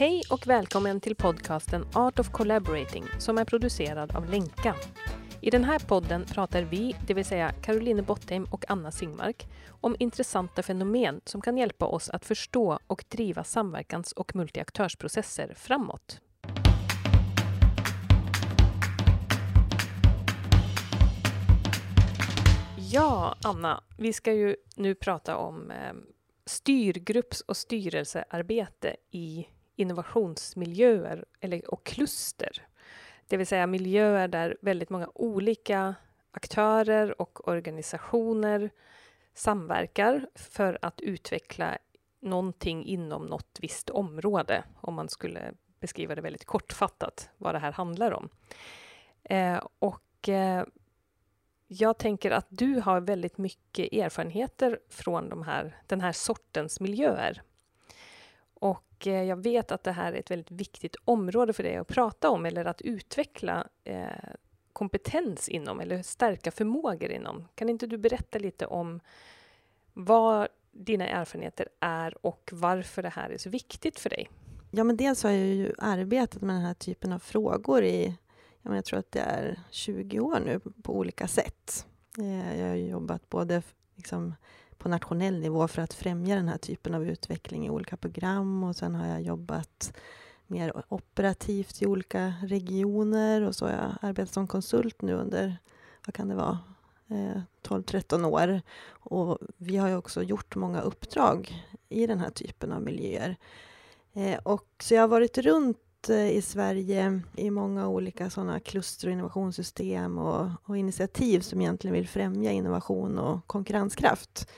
Hej 0.00 0.22
och 0.30 0.46
välkommen 0.46 1.00
till 1.00 1.16
podcasten 1.16 1.84
Art 1.94 2.18
of 2.18 2.30
Collaborating 2.30 3.04
som 3.18 3.38
är 3.38 3.44
producerad 3.44 4.16
av 4.16 4.30
Lenka. 4.30 4.74
I 5.40 5.50
den 5.50 5.64
här 5.64 5.78
podden 5.78 6.24
pratar 6.24 6.62
vi, 6.62 6.96
det 7.06 7.14
vill 7.14 7.24
säga 7.24 7.52
Caroline 7.62 8.04
Bottheim 8.04 8.44
och 8.44 8.64
Anna 8.68 8.90
Singmark, 8.90 9.46
om 9.80 9.96
intressanta 9.98 10.62
fenomen 10.62 11.20
som 11.24 11.40
kan 11.40 11.58
hjälpa 11.58 11.86
oss 11.86 12.10
att 12.10 12.24
förstå 12.24 12.78
och 12.86 13.04
driva 13.08 13.44
samverkans 13.44 14.12
och 14.12 14.36
multiaktörsprocesser 14.36 15.54
framåt. 15.56 16.20
Ja, 22.92 23.36
Anna, 23.44 23.84
vi 23.98 24.12
ska 24.12 24.32
ju 24.32 24.56
nu 24.76 24.94
prata 24.94 25.36
om 25.36 25.70
eh, 25.70 25.94
styrgrupps 26.46 27.40
och 27.40 27.56
styrelsearbete 27.56 28.96
i 29.10 29.46
innovationsmiljöer 29.80 31.24
eller, 31.40 31.74
och 31.74 31.84
kluster. 31.84 32.66
Det 33.28 33.36
vill 33.36 33.46
säga 33.46 33.66
miljöer 33.66 34.28
där 34.28 34.56
väldigt 34.60 34.90
många 34.90 35.10
olika 35.14 35.94
aktörer 36.30 37.20
och 37.20 37.48
organisationer 37.48 38.70
samverkar 39.34 40.26
för 40.34 40.78
att 40.82 41.00
utveckla 41.00 41.78
någonting 42.20 42.84
inom 42.84 43.26
något 43.26 43.58
visst 43.60 43.90
område, 43.90 44.64
om 44.80 44.94
man 44.94 45.08
skulle 45.08 45.52
beskriva 45.80 46.14
det 46.14 46.20
väldigt 46.20 46.44
kortfattat, 46.44 47.30
vad 47.36 47.54
det 47.54 47.58
här 47.58 47.72
handlar 47.72 48.12
om. 48.12 48.28
Eh, 49.24 49.64
och 49.78 50.28
eh, 50.28 50.64
jag 51.66 51.98
tänker 51.98 52.30
att 52.30 52.46
du 52.48 52.80
har 52.80 53.00
väldigt 53.00 53.38
mycket 53.38 53.92
erfarenheter 53.92 54.80
från 54.88 55.28
de 55.28 55.42
här, 55.42 55.76
den 55.86 56.00
här 56.00 56.12
sortens 56.12 56.80
miljöer. 56.80 57.42
Och 59.00 59.06
eh, 59.06 59.24
jag 59.24 59.36
vet 59.36 59.72
att 59.72 59.84
det 59.84 59.92
här 59.92 60.12
är 60.12 60.16
ett 60.16 60.30
väldigt 60.30 60.50
viktigt 60.50 60.96
område 61.04 61.52
för 61.52 61.62
dig 61.62 61.76
att 61.76 61.88
prata 61.88 62.30
om 62.30 62.46
eller 62.46 62.64
att 62.64 62.80
utveckla 62.80 63.66
eh, 63.84 64.06
kompetens 64.72 65.48
inom 65.48 65.80
eller 65.80 66.02
stärka 66.02 66.50
förmågor 66.50 67.10
inom. 67.10 67.48
Kan 67.54 67.68
inte 67.68 67.86
du 67.86 67.98
berätta 67.98 68.38
lite 68.38 68.66
om 68.66 69.00
vad 69.92 70.48
dina 70.72 71.06
erfarenheter 71.06 71.68
är 71.80 72.26
och 72.26 72.50
varför 72.52 73.02
det 73.02 73.08
här 73.08 73.30
är 73.30 73.38
så 73.38 73.50
viktigt 73.50 73.98
för 73.98 74.10
dig? 74.10 74.30
Ja, 74.70 74.84
men 74.84 74.96
dels 74.96 75.22
har 75.22 75.30
jag 75.30 75.46
ju 75.46 75.72
arbetat 75.78 76.42
med 76.42 76.56
den 76.56 76.64
här 76.64 76.74
typen 76.74 77.12
av 77.12 77.18
frågor 77.18 77.84
i 77.84 78.16
jag 78.62 78.84
tror 78.84 78.98
att 78.98 79.12
det 79.12 79.20
är 79.20 79.60
20 79.70 80.20
år 80.20 80.40
nu 80.40 80.60
på 80.82 80.96
olika 80.96 81.28
sätt. 81.28 81.86
Eh, 82.18 82.60
jag 82.60 82.68
har 82.68 82.74
jobbat 82.74 83.28
både 83.30 83.62
liksom 83.94 84.34
på 84.80 84.88
nationell 84.88 85.40
nivå 85.40 85.68
för 85.68 85.82
att 85.82 85.94
främja 85.94 86.34
den 86.36 86.48
här 86.48 86.58
typen 86.58 86.94
av 86.94 87.08
utveckling 87.08 87.66
i 87.66 87.70
olika 87.70 87.96
program 87.96 88.64
och 88.64 88.76
sen 88.76 88.94
har 88.94 89.06
jag 89.06 89.22
jobbat 89.22 89.92
mer 90.46 90.72
operativt 90.88 91.82
i 91.82 91.86
olika 91.86 92.34
regioner 92.42 93.42
och 93.42 93.54
så 93.54 93.66
har 93.66 93.72
jag 93.72 93.94
arbetat 94.02 94.34
som 94.34 94.46
konsult 94.46 95.02
nu 95.02 95.12
under, 95.12 95.56
vad 96.06 96.14
kan 96.14 96.28
det 96.28 96.34
vara, 96.34 96.58
eh, 97.08 97.40
12-13 97.62 98.24
år. 98.24 98.62
Och 98.88 99.38
vi 99.56 99.76
har 99.76 99.88
ju 99.88 99.96
också 99.96 100.22
gjort 100.22 100.56
många 100.56 100.80
uppdrag 100.80 101.64
i 101.88 102.06
den 102.06 102.18
här 102.18 102.30
typen 102.30 102.72
av 102.72 102.82
miljöer. 102.82 103.36
Eh, 104.12 104.38
och 104.42 104.66
så 104.82 104.94
jag 104.94 105.00
har 105.00 105.08
varit 105.08 105.38
runt 105.38 105.78
Eh, 106.08 106.30
i 106.30 106.42
Sverige 106.42 107.20
i 107.36 107.50
många 107.50 107.88
olika 107.88 108.30
sådana 108.30 108.60
kluster 108.60 109.08
och 109.08 109.12
innovationssystem 109.12 110.18
och, 110.18 110.50
och, 110.64 110.76
initiativ 110.76 111.40
som 111.40 111.60
egentligen 111.60 111.94
vill 111.94 112.08
främja 112.08 112.52
innovation 112.52 113.18
och 113.18 113.46
konkurrenskraft. 113.46 114.50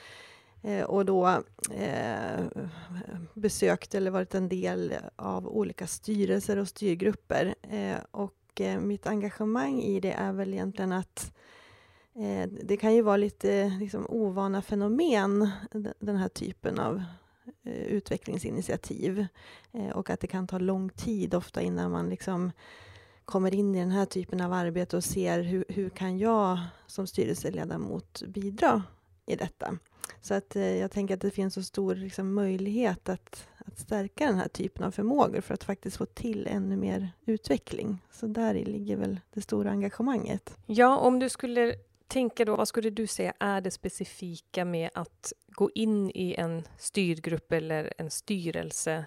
Eh, 0.63 0.83
och 0.83 1.05
då 1.05 1.43
eh, 1.71 2.45
besökt 3.35 3.95
eller 3.95 4.11
varit 4.11 4.35
en 4.35 4.49
del 4.49 4.95
av 5.17 5.49
olika 5.49 5.87
styrelser 5.87 6.59
och 6.59 6.69
styrgrupper. 6.69 7.55
Eh, 7.63 7.97
och 8.11 8.61
eh, 8.61 8.81
mitt 8.81 9.07
engagemang 9.07 9.81
i 9.81 10.01
det 10.01 10.13
är 10.13 10.33
väl 10.33 10.53
egentligen 10.53 10.93
att 10.93 11.33
eh, 12.15 12.51
det 12.63 12.77
kan 12.77 12.95
ju 12.95 13.03
vara 13.03 13.17
lite 13.17 13.77
liksom, 13.81 14.07
ovana 14.09 14.63
fenomen, 14.63 15.51
den 15.99 16.17
här 16.17 16.29
typen 16.29 16.79
av 16.79 17.03
Eh, 17.63 17.83
utvecklingsinitiativ 17.83 19.27
eh, 19.73 19.89
och 19.89 20.11
att 20.11 20.21
det 20.21 20.27
kan 20.27 20.47
ta 20.47 20.59
lång 20.59 20.89
tid 20.89 21.35
ofta 21.35 21.63
innan 21.63 21.91
man 21.91 22.09
liksom 22.09 22.53
kommer 23.25 23.55
in 23.55 23.75
i 23.75 23.79
den 23.79 23.91
här 23.91 24.05
typen 24.05 24.41
av 24.41 24.53
arbete 24.53 24.97
och 24.97 25.05
ser 25.05 25.43
hur, 25.43 25.65
hur 25.69 25.91
kan 25.91 26.19
jag 26.19 26.59
som 26.87 27.07
styrelseledamot 27.07 28.23
bidra 28.27 28.83
i 29.27 29.37
detta. 29.37 29.79
Så 30.21 30.35
att 30.35 30.57
eh, 30.57 30.77
jag 30.77 30.91
tänker 30.91 31.15
att 31.15 31.21
det 31.21 31.31
finns 31.31 31.55
så 31.55 31.63
stor 31.63 31.95
liksom, 31.95 32.35
möjlighet 32.35 33.09
att, 33.09 33.49
att 33.59 33.79
stärka 33.79 34.27
den 34.27 34.37
här 34.37 34.49
typen 34.49 34.85
av 34.85 34.91
förmågor 34.91 35.41
för 35.41 35.55
att 35.55 35.65
faktiskt 35.65 35.97
få 35.97 36.07
till 36.07 36.47
ännu 36.47 36.77
mer 36.77 37.11
utveckling. 37.25 37.99
Så 38.13 38.27
där 38.27 38.55
ligger 38.55 38.97
väl 38.97 39.21
det 39.35 39.41
stora 39.41 39.71
engagemanget. 39.71 40.57
Ja, 40.67 40.99
om 40.99 41.19
du 41.19 41.29
skulle 41.29 41.75
tänker 42.13 42.45
då, 42.45 42.57
vad 42.57 42.69
skulle 42.69 42.91
du 42.91 43.07
säga 43.07 43.35
är 43.39 43.61
det 43.61 43.71
specifika 43.71 44.65
med 44.65 44.91
att 44.95 45.33
gå 45.47 45.71
in 45.75 46.11
i 46.15 46.35
en 46.39 46.63
styrgrupp 46.79 47.53
eller 47.53 47.93
en 47.99 48.11
styrelse? 48.11 49.05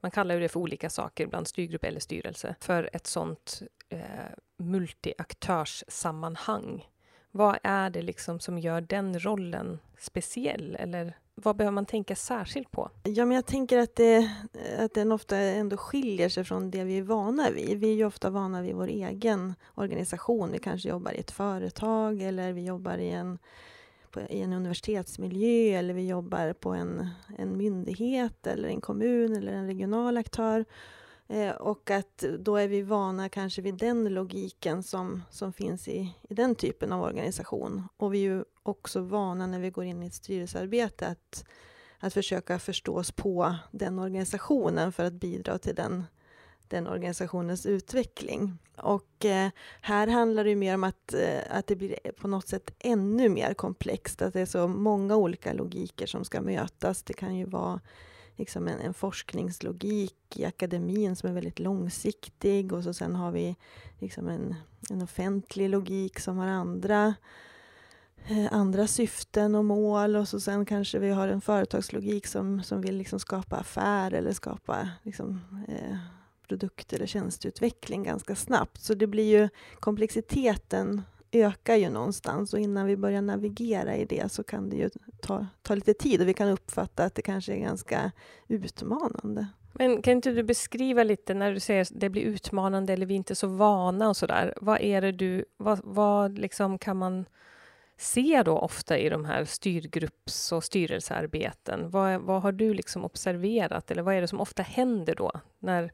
Man 0.00 0.10
kallar 0.10 0.34
ju 0.34 0.40
det 0.40 0.48
för 0.48 0.60
olika 0.60 0.90
saker, 0.90 1.24
ibland 1.24 1.48
styrgrupp 1.48 1.84
eller 1.84 2.00
styrelse, 2.00 2.54
för 2.60 2.90
ett 2.92 3.06
sånt 3.06 3.62
eh, 3.88 4.00
multiaktörssammanhang. 4.56 6.88
Vad 7.30 7.58
är 7.62 7.90
det 7.90 8.02
liksom 8.02 8.40
som 8.40 8.58
gör 8.58 8.80
den 8.80 9.20
rollen 9.20 9.78
speciell? 9.98 10.76
Eller 10.76 11.16
vad 11.42 11.56
behöver 11.56 11.74
man 11.74 11.86
tänka 11.86 12.16
särskilt 12.16 12.70
på? 12.70 12.90
Ja, 13.02 13.24
men 13.24 13.34
jag 13.34 13.46
tänker 13.46 13.78
att, 13.78 13.96
det, 13.96 14.30
att 14.78 14.94
den 14.94 15.12
ofta 15.12 15.36
ändå 15.36 15.76
skiljer 15.76 16.28
sig 16.28 16.44
från 16.44 16.70
det 16.70 16.84
vi 16.84 16.98
är 16.98 17.02
vana 17.02 17.50
vid. 17.50 17.78
Vi 17.78 17.90
är 17.90 17.94
ju 17.94 18.04
ofta 18.04 18.30
vana 18.30 18.62
vid 18.62 18.74
vår 18.74 18.88
egen 18.88 19.54
organisation. 19.74 20.52
Vi 20.52 20.58
kanske 20.58 20.88
jobbar 20.88 21.12
i 21.12 21.18
ett 21.18 21.30
företag 21.30 22.22
eller 22.22 22.52
vi 22.52 22.64
jobbar 22.64 22.98
i 22.98 23.10
en, 23.10 23.38
på, 24.10 24.20
i 24.20 24.40
en 24.40 24.52
universitetsmiljö 24.52 25.78
eller 25.78 25.94
vi 25.94 26.08
jobbar 26.08 26.52
på 26.52 26.70
en, 26.70 27.08
en 27.38 27.56
myndighet 27.56 28.46
eller 28.46 28.68
en 28.68 28.80
kommun 28.80 29.36
eller 29.36 29.52
en 29.52 29.66
regional 29.66 30.16
aktör. 30.16 30.64
Eh, 31.28 31.50
och 31.50 31.90
att 31.90 32.24
då 32.38 32.56
är 32.56 32.68
vi 32.68 32.82
vana 32.82 33.28
kanske 33.28 33.62
vid 33.62 33.74
den 33.74 34.08
logiken 34.08 34.82
som, 34.82 35.22
som 35.30 35.52
finns 35.52 35.88
i, 35.88 36.14
i 36.28 36.34
den 36.34 36.54
typen 36.54 36.92
av 36.92 37.02
organisation. 37.02 37.88
Och 37.96 38.14
vi 38.14 38.18
är 38.18 38.22
ju 38.22 38.44
också 38.62 39.00
vana 39.00 39.46
när 39.46 39.60
vi 39.60 39.70
går 39.70 39.84
in 39.84 40.02
i 40.02 40.06
ett 40.06 40.14
styrelsearbete 40.14 41.06
att, 41.06 41.44
att 41.98 42.14
försöka 42.14 42.58
förstå 42.58 42.96
oss 42.96 43.12
på 43.12 43.54
den 43.70 43.98
organisationen 43.98 44.92
för 44.92 45.04
att 45.04 45.12
bidra 45.12 45.58
till 45.58 45.74
den, 45.74 46.04
den 46.68 46.86
organisationens 46.86 47.66
utveckling. 47.66 48.58
Och 48.76 49.24
eh, 49.24 49.50
här 49.80 50.06
handlar 50.06 50.44
det 50.44 50.56
mer 50.56 50.74
om 50.74 50.84
att, 50.84 51.14
eh, 51.14 51.40
att 51.50 51.66
det 51.66 51.76
blir 51.76 51.98
på 52.20 52.28
något 52.28 52.48
sätt 52.48 52.70
ännu 52.78 53.28
mer 53.28 53.54
komplext, 53.54 54.22
att 54.22 54.32
det 54.32 54.40
är 54.40 54.46
så 54.46 54.68
många 54.68 55.16
olika 55.16 55.52
logiker 55.52 56.06
som 56.06 56.24
ska 56.24 56.40
mötas. 56.40 57.02
Det 57.02 57.12
kan 57.12 57.36
ju 57.36 57.44
vara 57.44 57.80
liksom 58.38 58.68
en, 58.68 58.80
en 58.80 58.94
forskningslogik 58.94 60.36
i 60.36 60.44
akademin 60.44 61.16
som 61.16 61.30
är 61.30 61.34
väldigt 61.34 61.58
långsiktig 61.58 62.72
och 62.72 62.84
så 62.84 62.94
sen 62.94 63.14
har 63.14 63.32
vi 63.32 63.56
liksom 63.98 64.28
en, 64.28 64.54
en 64.90 65.02
offentlig 65.02 65.68
logik 65.68 66.18
som 66.18 66.38
har 66.38 66.46
andra 66.46 67.14
eh, 68.28 68.52
andra 68.52 68.86
syften 68.86 69.54
och 69.54 69.64
mål 69.64 70.16
och 70.16 70.28
så 70.28 70.40
sen 70.40 70.66
kanske 70.66 70.98
vi 70.98 71.10
har 71.10 71.28
en 71.28 71.40
företagslogik 71.40 72.26
som, 72.26 72.62
som 72.62 72.80
vill 72.80 72.96
liksom 72.96 73.20
skapa 73.20 73.56
affär 73.56 74.14
eller 74.14 74.32
skapa 74.32 74.88
liksom, 75.02 75.40
eh, 75.68 75.96
produkt 76.48 76.92
eller 76.92 77.06
tjänsteutveckling 77.06 78.02
ganska 78.02 78.34
snabbt. 78.34 78.80
Så 78.82 78.94
det 78.94 79.06
blir 79.06 79.38
ju 79.40 79.48
komplexiteten 79.80 81.02
ökar 81.32 81.74
ju 81.74 81.90
någonstans 81.90 82.54
och 82.54 82.60
innan 82.60 82.86
vi 82.86 82.96
börjar 82.96 83.22
navigera 83.22 83.96
i 83.96 84.04
det 84.04 84.32
så 84.32 84.44
kan 84.44 84.70
det 84.70 84.76
ju 84.76 84.90
ta, 85.20 85.46
ta 85.62 85.74
lite 85.74 85.94
tid 85.94 86.20
och 86.20 86.28
vi 86.28 86.34
kan 86.34 86.48
uppfatta 86.48 87.04
att 87.04 87.14
det 87.14 87.22
kanske 87.22 87.52
är 87.52 87.58
ganska 87.58 88.12
utmanande. 88.48 89.46
Men 89.72 90.02
kan 90.02 90.12
inte 90.12 90.30
du 90.30 90.42
beskriva 90.42 91.02
lite 91.02 91.34
när 91.34 91.52
du 91.52 91.60
säger 91.60 91.82
att 91.82 91.90
det 91.94 92.08
blir 92.08 92.22
utmanande 92.22 92.92
eller 92.92 93.06
vi 93.06 93.14
är 93.14 93.16
inte 93.16 93.34
så 93.34 93.46
vana 93.46 94.08
och 94.08 94.16
sådär. 94.16 94.54
Vad 94.60 94.80
är 94.80 95.00
det 95.00 95.12
du, 95.12 95.44
vad, 95.56 95.80
vad 95.84 96.38
liksom 96.38 96.78
kan 96.78 96.96
man 96.96 97.24
se 97.96 98.42
då 98.42 98.58
ofta 98.58 98.98
i 98.98 99.08
de 99.08 99.24
här 99.24 99.44
styrgrupps 99.44 100.52
och 100.52 100.64
styrelsearbeten? 100.64 101.90
Vad, 101.90 102.20
vad 102.20 102.42
har 102.42 102.52
du 102.52 102.74
liksom 102.74 103.04
observerat 103.04 103.90
eller 103.90 104.02
vad 104.02 104.14
är 104.14 104.20
det 104.20 104.28
som 104.28 104.40
ofta 104.40 104.62
händer 104.62 105.14
då 105.14 105.32
när 105.58 105.92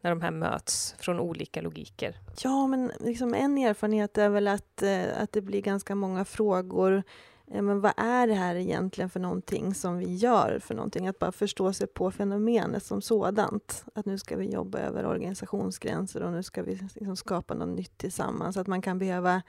när 0.00 0.10
de 0.10 0.20
här 0.20 0.30
möts 0.30 0.94
från 0.98 1.20
olika 1.20 1.60
logiker? 1.60 2.16
Ja, 2.42 2.66
men 2.66 2.92
liksom 3.00 3.34
en 3.34 3.58
erfarenhet 3.58 4.18
är 4.18 4.28
väl 4.28 4.48
att, 4.48 4.82
eh, 4.82 5.22
att 5.22 5.32
det 5.32 5.40
blir 5.40 5.60
ganska 5.60 5.94
många 5.94 6.24
frågor. 6.24 7.02
Eh, 7.50 7.62
men 7.62 7.80
vad 7.80 7.92
är 7.96 8.26
det 8.26 8.34
här 8.34 8.54
egentligen 8.54 9.10
för 9.10 9.20
någonting 9.20 9.74
som 9.74 9.98
vi 9.98 10.14
gör 10.14 10.58
för 10.62 10.74
någonting? 10.74 11.08
Att 11.08 11.18
bara 11.18 11.32
förstå 11.32 11.72
sig 11.72 11.86
på 11.86 12.10
fenomenet 12.10 12.84
som 12.84 13.02
sådant. 13.02 13.84
Att 13.94 14.06
nu 14.06 14.18
ska 14.18 14.36
vi 14.36 14.50
jobba 14.50 14.78
över 14.78 15.06
organisationsgränser 15.06 16.22
och 16.22 16.32
nu 16.32 16.42
ska 16.42 16.62
vi 16.62 16.74
liksom 16.74 17.16
skapa 17.16 17.54
något 17.54 17.76
nytt 17.76 17.98
tillsammans. 17.98 18.56
Att 18.56 18.66
man 18.66 18.82
kan 18.82 18.98
behöva 18.98 19.42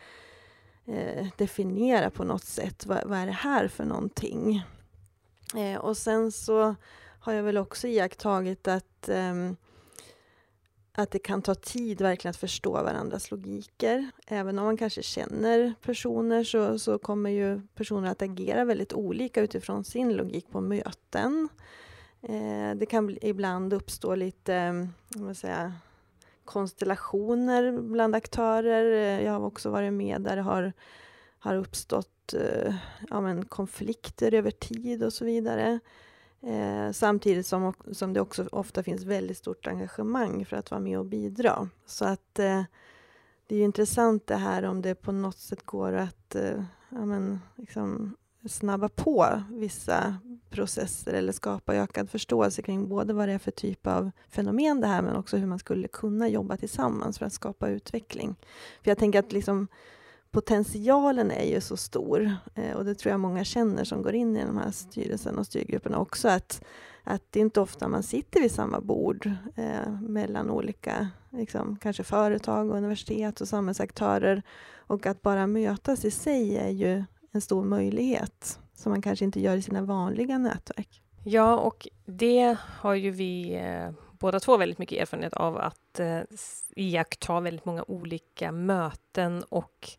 eh, 0.85 1.27
definiera 1.37 2.09
på 2.09 2.23
något 2.23 2.43
sätt 2.43 2.85
vad, 2.85 3.03
vad, 3.05 3.19
är 3.19 3.25
det 3.25 3.31
här 3.31 3.67
för 3.67 3.85
någonting? 3.85 4.63
Eh, 5.55 5.79
och 5.79 5.97
sen 5.97 6.31
så 6.31 6.75
har 7.19 7.33
jag 7.33 7.43
väl 7.43 7.57
också 7.57 7.87
iakttagit 7.87 8.67
att 8.67 9.09
eh, 9.09 9.33
att 10.93 11.11
det 11.11 11.19
kan 11.19 11.41
ta 11.41 11.55
tid 11.55 12.01
verkligen 12.01 12.29
att 12.29 12.37
förstå 12.37 12.71
varandras 12.71 13.31
logiker. 13.31 14.11
Även 14.27 14.59
om 14.59 14.65
man 14.65 14.77
kanske 14.77 15.03
känner 15.03 15.73
personer 15.81 16.43
så, 16.43 16.79
så 16.79 16.97
kommer 16.97 17.29
ju 17.29 17.61
personer 17.75 18.11
att 18.11 18.21
agera 18.21 18.65
väldigt 18.65 18.93
olika 18.93 19.41
utifrån 19.41 19.83
sin 19.83 20.13
logik 20.13 20.49
på 20.51 20.61
möten. 20.61 21.49
Eh, 22.21 22.75
det 22.75 22.85
kan 22.85 23.17
ibland 23.21 23.73
uppstå 23.73 24.15
lite, 24.15 24.55
eh, 24.55 24.85
vad 25.15 25.37
säga, 25.37 25.73
konstellationer 26.45 27.71
bland 27.81 28.15
aktörer. 28.15 28.91
Eh, 28.93 29.25
jag 29.25 29.31
har 29.33 29.45
också 29.45 29.69
varit 29.69 29.93
med 29.93 30.21
där 30.21 30.35
det 30.35 30.41
har, 30.41 30.73
har 31.39 31.55
uppstått 31.55 32.33
eh, 32.33 32.75
ja, 33.09 33.21
men 33.21 33.45
konflikter 33.45 34.33
över 34.33 34.51
tid 34.51 35.03
och 35.03 35.13
så 35.13 35.25
vidare. 35.25 35.79
Eh, 36.43 36.91
samtidigt 36.91 37.47
som, 37.47 37.73
som 37.91 38.13
det 38.13 38.21
också 38.21 38.49
ofta 38.51 38.83
finns 38.83 39.03
väldigt 39.03 39.37
stort 39.37 39.67
engagemang 39.67 40.45
för 40.45 40.57
att 40.57 40.71
vara 40.71 40.81
med 40.81 40.99
och 40.99 41.05
bidra. 41.05 41.69
Så 41.85 42.05
att 42.05 42.39
eh, 42.39 42.63
det 43.47 43.55
är 43.55 43.63
intressant 43.63 44.27
det 44.27 44.35
här 44.35 44.63
om 44.63 44.81
det 44.81 44.95
på 44.95 45.11
något 45.11 45.37
sätt 45.37 45.65
går 45.65 45.93
att 45.93 46.35
eh, 46.35 46.63
ja, 46.89 47.05
men, 47.05 47.39
liksom, 47.55 48.15
snabba 48.49 48.89
på 48.89 49.43
vissa 49.49 50.15
processer 50.49 51.13
eller 51.13 51.31
skapa 51.31 51.75
ökad 51.75 52.09
förståelse 52.09 52.61
kring 52.61 52.89
både 52.89 53.13
vad 53.13 53.27
det 53.27 53.33
är 53.33 53.39
för 53.39 53.51
typ 53.51 53.87
av 53.87 54.11
fenomen 54.29 54.81
det 54.81 54.87
här 54.87 55.01
men 55.01 55.15
också 55.15 55.37
hur 55.37 55.47
man 55.47 55.59
skulle 55.59 55.87
kunna 55.87 56.27
jobba 56.27 56.57
tillsammans 56.57 57.19
för 57.19 57.25
att 57.25 57.33
skapa 57.33 57.69
utveckling. 57.69 58.35
För 58.83 58.91
jag 58.91 58.97
tänker 58.97 59.19
att 59.19 59.31
liksom, 59.31 59.67
potentialen 60.31 61.31
är 61.31 61.45
ju 61.45 61.61
så 61.61 61.77
stor 61.77 62.35
eh, 62.55 62.75
och 62.75 62.85
det 62.85 62.95
tror 62.95 63.11
jag 63.11 63.19
många 63.19 63.43
känner 63.43 63.83
som 63.83 64.01
går 64.01 64.15
in 64.15 64.37
i 64.37 64.45
de 64.45 64.57
här 64.57 64.71
styrelsen 64.71 65.37
och 65.37 65.45
styrgrupperna 65.45 65.97
också 65.97 66.27
att, 66.27 66.63
att 67.03 67.21
det 67.29 67.39
är 67.39 67.41
inte 67.41 67.61
ofta 67.61 67.87
man 67.87 68.03
sitter 68.03 68.41
vid 68.41 68.51
samma 68.51 68.81
bord 68.81 69.31
eh, 69.55 69.91
mellan 70.01 70.49
olika 70.49 71.09
liksom, 71.29 71.77
kanske 71.81 72.03
företag, 72.03 72.69
universitet 72.69 73.41
och 73.41 73.47
samhällsaktörer 73.47 74.43
och 74.77 75.05
att 75.05 75.21
bara 75.21 75.47
mötas 75.47 76.05
i 76.05 76.11
sig 76.11 76.57
är 76.57 76.69
ju 76.69 77.03
en 77.31 77.41
stor 77.41 77.63
möjlighet 77.63 78.59
som 78.75 78.91
man 78.91 79.01
kanske 79.01 79.25
inte 79.25 79.41
gör 79.41 79.57
i 79.57 79.61
sina 79.61 79.81
vanliga 79.81 80.37
nätverk. 80.37 81.01
Ja, 81.23 81.57
och 81.57 81.87
det 82.05 82.57
har 82.59 82.93
ju 82.93 83.11
vi 83.11 83.53
eh, 83.55 83.91
båda 84.21 84.39
två 84.39 84.57
väldigt 84.57 84.77
mycket 84.77 85.01
erfarenhet 85.01 85.33
av 85.33 85.57
att 85.57 85.99
eh, 85.99 86.21
iaktta 86.75 87.39
väldigt 87.39 87.65
många 87.65 87.83
olika 87.87 88.51
möten 88.51 89.43
och 89.43 89.89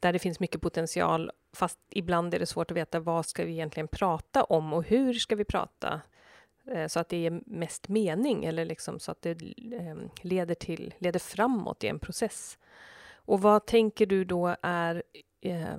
där 0.00 0.12
det 0.12 0.18
finns 0.18 0.40
mycket 0.40 0.60
potential, 0.60 1.30
fast 1.52 1.78
ibland 1.90 2.34
är 2.34 2.38
det 2.38 2.46
svårt 2.46 2.70
att 2.70 2.76
veta 2.76 3.00
vad 3.00 3.26
ska 3.26 3.44
vi 3.44 3.52
egentligen 3.52 3.88
prata 3.88 4.44
om 4.44 4.72
och 4.72 4.84
hur 4.84 5.14
ska 5.14 5.36
vi 5.36 5.44
prata? 5.44 6.00
Eh, 6.70 6.86
så 6.86 7.00
att 7.00 7.08
det 7.08 7.26
är 7.26 7.40
mest 7.46 7.88
mening 7.88 8.44
eller 8.44 8.64
liksom 8.64 9.00
så 9.00 9.10
att 9.10 9.22
det 9.22 9.30
eh, 9.72 9.96
leder, 10.20 10.54
till, 10.54 10.94
leder 10.98 11.20
framåt 11.20 11.84
i 11.84 11.88
en 11.88 11.98
process. 11.98 12.58
Och 13.14 13.42
vad 13.42 13.66
tänker 13.66 14.06
du 14.06 14.24
då 14.24 14.56
är 14.62 15.02
eh, 15.40 15.76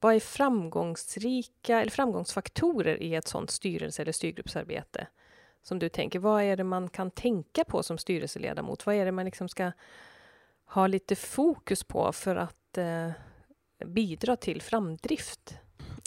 vad 0.00 0.14
är 0.14 0.20
framgångsrika 0.20 1.80
eller 1.80 1.90
framgångsfaktorer 1.90 3.02
i 3.02 3.14
ett 3.14 3.28
sådant 3.28 3.50
styrelse 3.50 4.02
eller 4.02 4.12
styrgruppsarbete? 4.12 5.06
Som 5.64 5.78
du 5.78 5.88
tänker, 5.88 6.18
vad 6.18 6.42
är 6.42 6.56
det 6.56 6.64
man 6.64 6.88
kan 6.88 7.10
tänka 7.10 7.64
på 7.64 7.82
som 7.82 7.98
styrelseledamot? 7.98 8.86
Vad 8.86 8.94
är 8.94 9.04
det 9.04 9.12
man 9.12 9.24
liksom 9.24 9.48
ska 9.48 9.72
ha 10.64 10.86
lite 10.86 11.16
fokus 11.16 11.84
på 11.84 12.12
för 12.12 12.36
att 12.36 12.78
eh, 12.78 13.10
bidra 13.86 14.36
till 14.36 14.62
framdrift? 14.62 15.54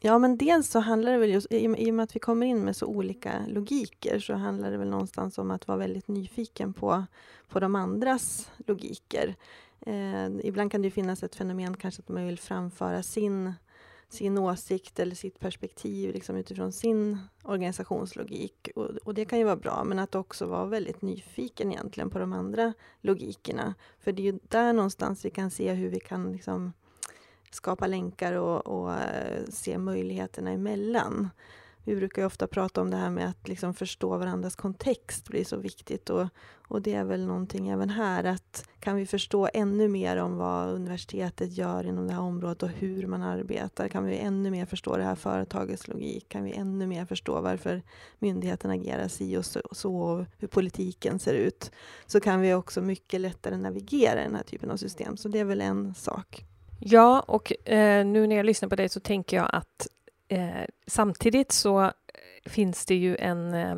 Ja, 0.02 0.18
men 0.18 0.38
dels 0.38 0.70
så 0.70 0.80
handlar 0.80 1.12
det 1.12 1.18
väl 1.18 1.30
just, 1.30 1.52
i, 1.52 1.66
i 1.78 1.92
och 1.92 1.94
med 1.94 2.04
att 2.04 2.16
vi 2.16 2.20
kommer 2.20 2.48
in 2.48 2.60
med 2.60 2.76
så 2.76 2.86
olika 2.86 3.46
logiker, 3.48 4.20
så 4.20 4.34
handlar 4.34 4.72
det 4.72 4.78
väl 4.78 4.90
någonstans 4.90 5.38
om 5.38 5.52
att 5.52 5.68
vara 5.68 5.78
väldigt 5.78 6.08
nyfiken 6.08 6.74
på, 6.74 7.06
på 7.50 7.60
de 7.60 7.76
andras 7.76 8.52
logiker. 8.58 9.36
Eh, 9.82 10.28
ibland 10.44 10.72
kan 10.72 10.82
det 10.82 10.92
finnas 10.92 11.24
ett 11.24 11.36
fenomen 11.36 11.78
kanske 11.78 12.02
att 12.02 12.10
man 12.10 12.26
vill 12.26 12.40
framföra 12.40 13.04
sin, 13.04 13.54
sin 14.10 14.38
åsikt 14.38 15.00
eller 15.00 15.16
sitt 15.16 15.40
perspektiv 15.40 16.14
liksom 16.14 16.36
utifrån 16.36 16.72
sin 16.72 17.18
organisationslogik. 17.44 18.70
Och, 18.76 18.86
och, 18.86 19.14
det 19.14 19.26
kan 19.26 19.40
ju 19.40 19.46
vara 19.46 19.56
bra, 19.56 19.84
men 19.84 20.00
att 20.00 20.16
också 20.16 20.46
vara 20.46 20.66
väldigt 20.66 21.02
nyfiken 21.02 21.72
egentligen 21.72 22.10
på 22.10 22.20
de 22.20 22.34
andra 22.34 22.74
logikerna. 23.02 23.76
För 24.00 24.12
det 24.12 24.22
är 24.22 24.32
ju 24.34 24.40
där 24.44 24.74
någonstans 24.74 25.26
vi 25.26 25.30
kan 25.30 25.52
se 25.52 25.74
hur 25.74 25.90
vi 25.90 26.00
kan 26.00 26.32
liksom 26.32 26.74
skapa 27.52 27.88
länkar 27.88 28.34
och, 28.34 28.68
och 28.68 28.94
eh, 28.94 29.44
se 29.50 29.78
möjligheterna 29.78 30.52
emellan. 30.52 31.30
Vi 31.88 31.96
brukar 31.96 32.22
ju 32.22 32.26
ofta 32.26 32.48
prata 32.48 32.82
om 32.82 32.92
det 32.92 32.98
här 32.98 33.10
med 33.10 33.30
att 33.30 33.48
liksom 33.48 33.74
förstå 33.74 34.18
varandras 34.18 34.56
kontext 34.56 35.30
blir 35.30 35.44
så 35.44 35.58
viktigt 35.58 36.10
och, 36.10 36.28
och 36.68 36.82
det 36.82 36.94
är 36.94 37.04
väl 37.04 37.26
någonting 37.26 37.70
även 37.70 37.90
här 37.90 38.24
att 38.24 38.70
kan 38.80 38.96
vi 38.96 39.06
förstå 39.06 39.50
ännu 39.54 39.88
mer 39.88 40.18
om 40.18 40.38
vad 40.38 40.70
universitetet 40.70 41.58
gör 41.58 41.88
inom 41.88 42.08
det 42.08 42.14
här 42.14 42.22
området 42.22 42.64
och 42.64 42.70
hur 42.70 43.08
man 43.08 43.24
arbetar, 43.24 43.88
kan 43.88 44.06
vi 44.06 44.18
ännu 44.18 44.52
mer 44.52 44.66
förstå 44.66 44.98
det 44.98 45.04
här 45.04 45.16
företagets 45.16 45.88
logik, 45.88 46.30
kan 46.30 46.44
vi 46.44 46.52
ännu 46.52 46.88
mer 46.88 47.06
förstå 47.06 47.42
varför 47.42 47.84
myndigheten 48.20 48.72
agerar 48.72 49.08
si 49.08 49.38
och 49.38 49.46
så, 49.46 49.62
så 49.72 49.96
och 49.96 50.26
hur 50.38 50.48
politiken 50.48 51.20
ser 51.20 51.34
ut, 51.34 51.72
så 52.06 52.20
kan 52.20 52.42
vi 52.42 52.54
också 52.54 52.82
mycket 52.82 53.22
lättare 53.22 53.58
navigera 53.58 54.22
i 54.22 54.24
den 54.24 54.36
här 54.36 54.44
typen 54.44 54.72
av 54.72 54.78
system. 54.78 55.18
Så 55.18 55.30
det 55.30 55.40
är 55.40 55.46
väl 55.46 55.62
en 55.62 55.94
sak. 55.94 56.46
Ja, 56.80 57.20
och 57.28 57.68
eh, 57.70 58.06
nu 58.06 58.28
när 58.28 58.36
jag 58.36 58.46
lyssnar 58.46 58.70
på 58.70 58.76
dig 58.76 58.90
så 58.90 59.00
tänker 59.00 59.38
jag 59.38 59.50
att 59.54 59.88
eh, 60.28 60.66
samtidigt 60.88 61.52
så 61.52 61.82
eh, 61.84 61.92
finns 62.46 62.86
det 62.86 62.96
ju 62.96 63.18
en, 63.18 63.54
eh, 63.54 63.76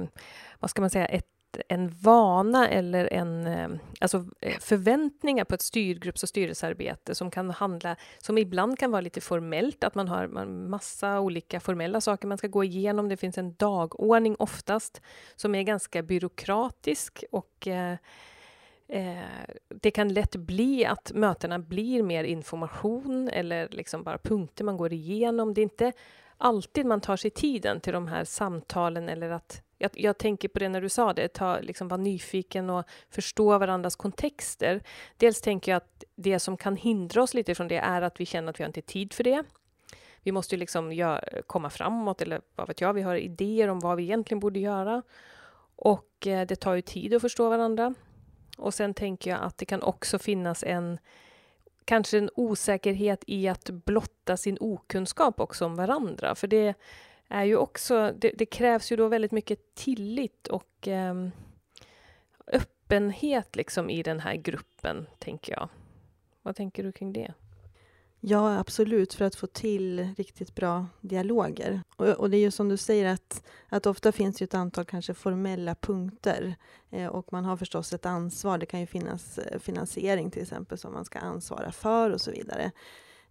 vad 0.60 0.70
ska 0.70 0.82
man 0.82 0.90
säga, 0.90 1.06
ett 1.06 1.26
en 1.68 1.90
vana 1.90 2.70
eller 2.70 3.14
en, 3.14 3.48
eh, 3.48 3.70
alltså 4.02 4.26
eh, 4.42 4.60
förväntningar 4.60 5.46
på 5.46 5.56
ett 5.56 5.62
styrgrupps 5.62 6.24
och 6.24 6.30
styrelsearbete 6.30 7.16
som 7.16 7.32
kan 7.32 7.50
handla, 7.50 7.96
som 8.18 8.38
ibland 8.38 8.80
kan 8.80 8.92
vara 8.92 9.02
lite 9.02 9.22
formellt, 9.22 9.84
att 9.84 9.96
man 9.96 10.08
har 10.08 10.28
massa 10.46 11.20
olika 11.20 11.60
formella 11.60 12.02
saker 12.02 12.28
man 12.28 12.38
ska 12.38 12.48
gå 12.48 12.64
igenom. 12.64 13.10
Det 13.10 13.18
finns 13.18 13.38
en 13.38 13.54
dagordning 13.54 14.36
oftast 14.40 15.02
som 15.36 15.56
är 15.56 15.64
ganska 15.64 16.04
byråkratisk 16.04 17.24
och 17.32 17.68
eh, 17.68 17.96
Eh, 18.92 19.18
det 19.82 19.92
kan 19.92 20.14
lätt 20.14 20.36
bli 20.36 20.86
att 20.86 21.12
mötena 21.16 21.60
blir 21.60 22.04
mer 22.04 22.24
information 22.24 23.30
eller 23.30 23.68
liksom 23.72 24.04
bara 24.04 24.18
punkter 24.18 24.64
man 24.64 24.78
går 24.78 24.94
igenom. 24.94 25.54
Det 25.54 25.62
är 25.62 25.64
inte 25.64 25.92
alltid 26.40 26.86
man 26.86 27.02
tar 27.02 27.18
sig 27.18 27.32
tiden 27.32 27.80
till 27.80 27.94
de 27.94 28.08
här 28.08 28.24
samtalen 28.24 29.10
eller 29.10 29.30
att 29.30 29.62
jag, 29.78 29.92
jag 29.94 30.18
tänker 30.18 30.48
på 30.48 30.60
det 30.60 30.70
när 30.70 30.82
du 30.82 30.90
sa 30.90 31.14
det, 31.14 31.28
ta, 31.28 31.60
liksom 31.60 31.88
vara 31.88 32.02
nyfiken 32.02 32.70
och 32.70 32.86
förstå 33.10 33.58
varandras 33.58 33.96
kontexter. 33.96 34.84
Dels 35.18 35.42
tänker 35.42 35.72
jag 35.72 35.78
att 35.78 36.04
det 36.16 36.40
som 36.40 36.58
kan 36.58 36.76
hindra 36.76 37.24
oss 37.24 37.34
lite 37.34 37.56
från 37.56 37.68
det 37.68 37.78
är 37.78 38.02
att 38.02 38.20
vi 38.20 38.26
känner 38.26 38.50
att 38.50 38.60
vi 38.60 38.64
har 38.64 38.70
inte 38.70 38.82
tid 38.82 39.14
för 39.14 39.24
det. 39.24 39.44
Vi 40.24 40.32
måste 40.32 40.56
ju 40.56 40.60
liksom 40.60 40.94
gör, 40.94 41.42
komma 41.48 41.70
framåt 41.70 42.22
eller 42.22 42.42
vad 42.56 42.68
vet 42.68 42.82
jag, 42.82 42.94
vi 42.94 43.02
har 43.02 43.16
idéer 43.16 43.68
om 43.68 43.80
vad 43.80 43.98
vi 43.98 44.04
egentligen 44.04 44.40
borde 44.40 44.60
göra. 44.60 45.04
Och 45.76 46.28
eh, 46.28 46.48
det 46.48 46.56
tar 46.56 46.74
ju 46.74 46.82
tid 46.82 47.14
att 47.14 47.22
förstå 47.22 47.50
varandra. 47.50 47.94
Och 48.58 48.74
sen 48.74 48.94
tänker 48.94 49.32
jag 49.32 49.40
att 49.42 49.58
det 49.58 49.66
kan 49.66 49.82
också 49.82 50.20
finnas 50.20 50.64
en 50.64 51.00
kanske 51.86 52.18
en 52.18 52.30
osäkerhet 52.36 53.24
i 53.28 53.48
att 53.48 53.70
blotta 53.70 54.19
sin 54.38 54.58
okunskap 54.60 55.40
också 55.40 55.66
om 55.66 55.76
varandra. 55.76 56.36
För 56.36 56.48
det 56.48 56.74
är 57.28 57.44
ju 57.44 57.58
också, 57.58 58.14
det, 58.18 58.32
det 58.38 58.46
krävs 58.46 58.92
ju 58.92 58.96
då 58.96 59.08
väldigt 59.08 59.32
mycket 59.32 59.76
tillit 59.76 60.48
och 60.48 60.88
eh, 60.88 61.28
öppenhet 62.48 63.56
liksom 63.56 63.90
i 63.90 64.04
den 64.04 64.20
här 64.20 64.36
gruppen, 64.36 65.08
tänker 65.20 65.54
jag. 65.54 65.70
Vad 66.42 66.56
tänker 66.56 66.84
du 66.84 66.92
kring 66.92 67.14
det? 67.14 67.34
Ja, 68.22 68.60
absolut, 68.60 69.14
för 69.14 69.26
att 69.26 69.36
få 69.36 69.48
till 69.48 70.14
riktigt 70.18 70.56
bra 70.56 70.86
dialoger. 71.02 71.82
Och, 71.96 72.08
och 72.08 72.30
det 72.30 72.38
är 72.38 72.42
ju 72.42 72.52
som 72.52 72.70
du 72.70 72.78
säger 72.78 73.06
att, 73.06 73.44
att 73.70 73.86
ofta 73.86 74.12
finns 74.12 74.38
det 74.38 74.46
ett 74.46 74.54
antal 74.54 74.86
kanske 74.86 75.14
formella 75.14 75.76
punkter 75.76 76.56
eh, 76.90 77.08
och 77.08 77.34
man 77.34 77.46
har 77.46 77.58
förstås 77.58 77.94
ett 77.94 78.06
ansvar. 78.06 78.58
Det 78.58 78.66
kan 78.66 78.80
ju 78.80 78.86
finnas 78.86 79.38
eh, 79.38 79.60
finansiering 79.60 80.32
till 80.32 80.42
exempel 80.42 80.78
som 80.78 80.94
man 80.94 81.06
ska 81.06 81.20
ansvara 81.20 81.72
för 81.72 82.12
och 82.12 82.22
så 82.22 82.32
vidare. 82.32 82.72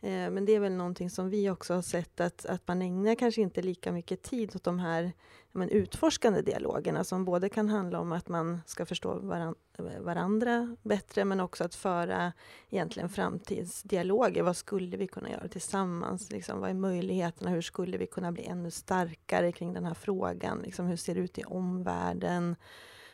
Eh, 0.00 0.31
men 0.31 0.45
det 0.45 0.52
är 0.55 0.61
väl 0.61 0.73
någonting 0.73 1.11
som 1.11 1.31
vi 1.31 1.50
också 1.50 1.75
har 1.75 1.83
sett 1.83 2.21
att, 2.21 2.47
att 2.47 2.69
man 2.69 2.83
ägnar 2.83 3.14
kanske 3.14 3.40
inte 3.40 3.62
lika 3.62 3.93
mycket 3.93 4.23
tid 4.23 4.57
åt 4.57 4.64
de 4.64 4.78
här 4.78 5.12
men, 5.52 5.69
utforskande 5.69 6.43
dialogerna 6.43 7.05
som 7.05 7.25
både 7.25 7.49
kan 7.49 7.69
handla 7.69 8.00
om 8.00 8.12
att 8.12 8.28
man 8.28 8.61
ska 8.67 8.87
förstå 8.87 9.19
varan, 9.19 9.55
varandra 10.00 10.76
bättre 10.83 11.25
men 11.25 11.40
också 11.40 11.64
att 11.64 11.75
föra 11.75 12.33
egentligen 12.71 13.09
framtidsdialoger. 13.09 14.43
Vad 14.43 14.57
skulle 14.57 14.97
vi 14.97 15.07
kunna 15.07 15.31
göra 15.31 15.49
tillsammans? 15.49 16.31
Liksom, 16.31 16.61
vad 16.61 16.71
är 16.71 16.75
möjligheterna? 16.75 17.50
Hur 17.50 17.62
skulle 17.62 17.99
vi 17.99 18.07
kunna 18.07 18.33
bli 18.33 18.45
ännu 18.45 18.71
starkare 18.71 19.52
kring 19.52 19.73
den 19.73 19.85
här 19.85 19.95
frågan? 19.95 20.59
Liksom, 20.59 20.87
hur 20.87 20.97
ser 20.97 21.14
det 21.14 21.21
ut 21.21 21.38
i 21.38 21.45
omvärlden? 21.45 22.57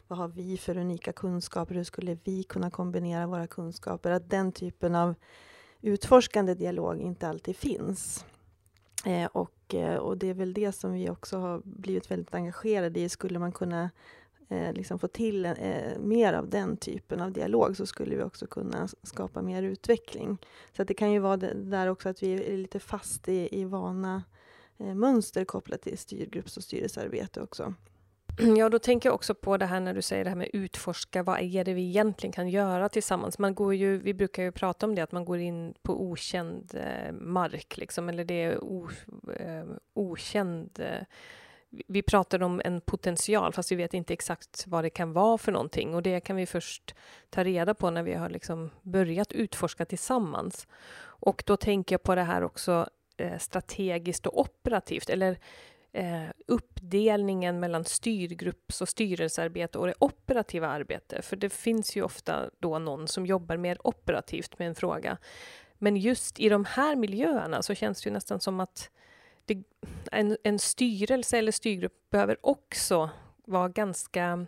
Vad 0.08 0.18
har 0.18 0.28
vi 0.28 0.58
för 0.58 0.76
unika 0.76 1.12
kunskaper? 1.12 1.74
Hur 1.74 1.84
skulle 1.84 2.18
vi 2.24 2.42
kunna 2.42 2.70
kombinera 2.70 3.26
våra 3.26 3.46
kunskaper? 3.46 4.10
Att 4.10 4.30
den 4.30 4.52
typen 4.52 4.94
av 4.94 5.14
utforskande 5.84 6.54
dialog 6.54 7.00
inte 7.00 7.28
alltid 7.28 7.56
finns. 7.56 8.24
Eh, 9.04 9.26
och, 9.26 9.74
eh, 9.74 9.96
och 9.96 10.18
det 10.18 10.26
är 10.26 10.34
väl 10.34 10.52
det 10.52 10.72
som 10.72 10.92
vi 10.92 11.10
också 11.10 11.38
har 11.38 11.62
blivit 11.64 12.10
väldigt 12.10 12.34
engagerade 12.34 13.00
i. 13.00 13.08
Skulle 13.08 13.38
man 13.38 13.52
kunna 13.52 13.90
eh, 14.48 14.72
liksom 14.72 14.98
få 14.98 15.08
till 15.08 15.46
eh, 15.46 15.98
mer 15.98 16.32
av 16.32 16.48
den 16.48 16.76
typen 16.76 17.20
av 17.20 17.32
dialog 17.32 17.76
så 17.76 17.86
skulle 17.86 18.16
vi 18.16 18.22
också 18.22 18.46
kunna 18.46 18.88
skapa 19.02 19.42
mer 19.42 19.62
utveckling. 19.62 20.38
Så 20.76 20.82
att 20.82 20.88
det 20.88 20.94
kan 20.94 21.12
ju 21.12 21.18
vara 21.18 21.36
det 21.36 21.54
där 21.54 21.86
också 21.86 22.08
att 22.08 22.22
vi 22.22 22.32
är 22.32 22.56
lite 22.56 22.80
fast 22.80 23.28
i, 23.28 23.60
i 23.60 23.64
vana 23.64 24.22
eh, 24.78 24.94
mönster 24.94 25.44
kopplat 25.44 25.82
till 25.82 25.98
styrgrupps 25.98 26.56
och 26.56 26.62
styrelsearbete 26.62 27.40
också. 27.40 27.74
Ja, 28.56 28.68
då 28.68 28.78
tänker 28.78 29.08
jag 29.08 29.14
också 29.14 29.34
på 29.34 29.56
det 29.56 29.66
här 29.66 29.80
när 29.80 29.94
du 29.94 30.02
säger 30.02 30.24
det 30.24 30.30
här 30.30 30.36
med 30.36 30.50
utforska, 30.52 31.22
vad 31.22 31.40
är 31.40 31.64
det 31.64 31.74
vi 31.74 31.88
egentligen 31.88 32.32
kan 32.32 32.48
göra 32.48 32.88
tillsammans? 32.88 33.38
Man 33.38 33.54
går 33.54 33.74
ju, 33.74 33.98
vi 33.98 34.14
brukar 34.14 34.42
ju 34.42 34.52
prata 34.52 34.86
om 34.86 34.94
det, 34.94 35.02
att 35.02 35.12
man 35.12 35.24
går 35.24 35.38
in 35.38 35.74
på 35.82 36.02
okänd 36.02 36.74
eh, 36.74 37.12
mark, 37.12 37.76
liksom, 37.76 38.08
eller 38.08 38.24
det 38.24 38.42
är 38.42 38.64
o, 38.64 38.88
eh, 39.40 39.64
okänd 39.94 40.80
eh, 40.80 41.06
vi 41.86 42.02
pratar 42.02 42.42
om 42.42 42.62
en 42.64 42.80
potential, 42.80 43.52
fast 43.52 43.72
vi 43.72 43.76
vet 43.76 43.94
inte 43.94 44.12
exakt 44.12 44.64
vad 44.66 44.84
det 44.84 44.90
kan 44.90 45.12
vara 45.12 45.38
för 45.38 45.52
någonting. 45.52 45.94
Och 45.94 46.02
det 46.02 46.20
kan 46.20 46.36
vi 46.36 46.46
först 46.46 46.94
ta 47.30 47.44
reda 47.44 47.74
på 47.74 47.90
när 47.90 48.02
vi 48.02 48.14
har 48.14 48.28
liksom 48.28 48.70
börjat 48.82 49.32
utforska 49.32 49.84
tillsammans. 49.84 50.66
Och 51.02 51.42
då 51.46 51.56
tänker 51.56 51.94
jag 51.94 52.02
på 52.02 52.14
det 52.14 52.22
här 52.22 52.42
också 52.42 52.88
eh, 53.16 53.38
strategiskt 53.38 54.26
och 54.26 54.40
operativt, 54.40 55.10
eller 55.10 55.38
eh, 55.94 56.24
uppdelningen 56.46 57.60
mellan 57.60 57.84
styrgrupps 57.84 58.80
och 58.80 58.88
styrelsearbete 58.88 59.78
och 59.78 59.86
det 59.86 59.94
operativa 59.98 60.68
arbetet. 60.68 61.24
För 61.24 61.36
det 61.36 61.50
finns 61.50 61.96
ju 61.96 62.02
ofta 62.02 62.50
då 62.58 62.78
någon 62.78 63.08
som 63.08 63.26
jobbar 63.26 63.56
mer 63.56 63.86
operativt 63.86 64.58
med 64.58 64.68
en 64.68 64.74
fråga. 64.74 65.18
Men 65.78 65.96
just 65.96 66.40
i 66.40 66.48
de 66.48 66.64
här 66.64 66.96
miljöerna 66.96 67.62
så 67.62 67.74
känns 67.74 68.02
det 68.02 68.08
ju 68.08 68.12
nästan 68.12 68.40
som 68.40 68.60
att 68.60 68.90
det, 69.44 69.62
en, 70.12 70.36
en 70.42 70.58
styrelse 70.58 71.38
eller 71.38 71.52
styrgrupp 71.52 72.10
behöver 72.10 72.46
också 72.46 73.10
vara 73.44 73.68
ganska 73.68 74.46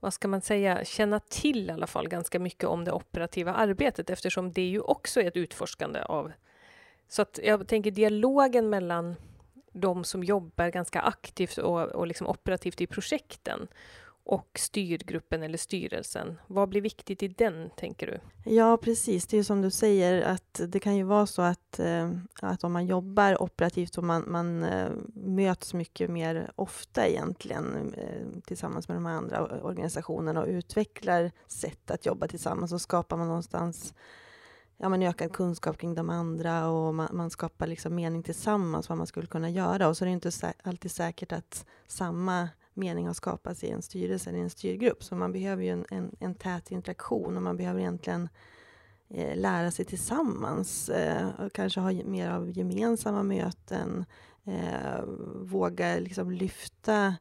vad 0.00 0.14
ska 0.14 0.28
man 0.28 0.40
säga, 0.40 0.84
känna 0.84 1.20
till 1.20 1.70
i 1.70 1.72
alla 1.72 1.86
fall 1.86 2.08
ganska 2.08 2.38
mycket 2.38 2.64
om 2.64 2.84
det 2.84 2.92
operativa 2.92 3.54
arbetet 3.54 4.10
eftersom 4.10 4.52
det 4.52 4.68
ju 4.68 4.80
också 4.80 5.20
är 5.20 5.24
ett 5.24 5.36
utforskande 5.36 6.02
av... 6.02 6.32
Så 7.08 7.22
att 7.22 7.40
jag 7.42 7.68
tänker 7.68 7.90
dialogen 7.90 8.70
mellan 8.70 9.16
de 9.72 10.04
som 10.04 10.24
jobbar 10.24 10.68
ganska 10.68 11.00
aktivt 11.00 11.58
och, 11.58 11.82
och 11.82 12.06
liksom 12.06 12.26
operativt 12.26 12.80
i 12.80 12.86
projekten 12.86 13.68
och 14.24 14.48
styrgruppen 14.54 15.42
eller 15.42 15.58
styrelsen. 15.58 16.40
Vad 16.46 16.68
blir 16.68 16.80
viktigt 16.80 17.22
i 17.22 17.28
den, 17.28 17.70
tänker 17.76 18.06
du? 18.06 18.20
Ja, 18.50 18.76
precis. 18.76 19.26
Det 19.26 19.38
är 19.38 19.42
som 19.42 19.62
du 19.62 19.70
säger, 19.70 20.22
att 20.22 20.60
det 20.68 20.80
kan 20.80 20.96
ju 20.96 21.02
vara 21.02 21.26
så 21.26 21.42
att, 21.42 21.78
eh, 21.78 22.10
att 22.42 22.64
om 22.64 22.72
man 22.72 22.86
jobbar 22.86 23.42
operativt 23.42 23.98
och 23.98 24.04
man, 24.04 24.24
man 24.26 24.62
eh, 24.62 24.90
möts 25.14 25.74
mycket 25.74 26.10
mer 26.10 26.50
ofta 26.56 27.06
egentligen 27.06 27.94
eh, 27.94 28.40
tillsammans 28.46 28.88
med 28.88 28.96
de 28.96 29.06
andra 29.06 29.62
organisationerna 29.62 30.40
och 30.40 30.48
utvecklar 30.48 31.30
sätt 31.46 31.90
att 31.90 32.06
jobba 32.06 32.28
tillsammans, 32.28 32.70
så 32.70 32.78
skapar 32.78 33.16
man 33.16 33.26
någonstans 33.26 33.94
ja, 34.82 34.88
men 34.88 35.02
ökad 35.02 35.32
kunskap 35.32 35.78
kring 35.78 35.94
de 35.94 36.10
andra 36.10 36.68
och 36.68 36.94
man, 36.94 37.08
man, 37.12 37.30
skapar 37.30 37.66
liksom 37.66 37.94
mening 37.94 38.22
tillsammans 38.22 38.88
vad 38.88 38.98
man 38.98 39.06
skulle 39.06 39.26
kunna 39.26 39.50
göra. 39.50 39.88
Och 39.88 39.96
så 39.96 40.04
är 40.04 40.06
det 40.06 40.12
inte 40.12 40.30
sä 40.30 40.52
alltid 40.62 40.90
säkert 40.90 41.32
att 41.32 41.66
samma 41.86 42.48
mening 42.74 43.06
har 43.06 43.14
skapats 43.14 43.64
i 43.64 43.70
en 43.70 43.82
styrelse 43.82 44.30
eller 44.30 44.38
i 44.38 44.42
en 44.42 44.50
styrgrupp. 44.50 45.04
Så 45.04 45.14
man 45.14 45.32
behöver 45.32 45.62
ju 45.62 45.70
en, 45.70 45.84
en, 45.90 46.16
en 46.20 46.34
tät 46.34 46.70
interaktion 46.70 47.36
och 47.36 47.42
man 47.42 47.56
behöver 47.56 47.80
egentligen 47.80 48.28
eh, 49.08 49.36
lära 49.36 49.70
sig 49.70 49.84
tillsammans. 49.84 50.88
Eh, 50.88 51.28
och 51.40 51.52
kanske 51.52 51.80
ha 51.80 51.92
mer 51.92 52.30
av 52.30 52.50
gemensamma 52.50 53.22
möten. 53.22 54.04
Eh, 54.44 55.04
våga 55.34 55.98
liksom 55.98 56.30
lyfta 56.30 57.14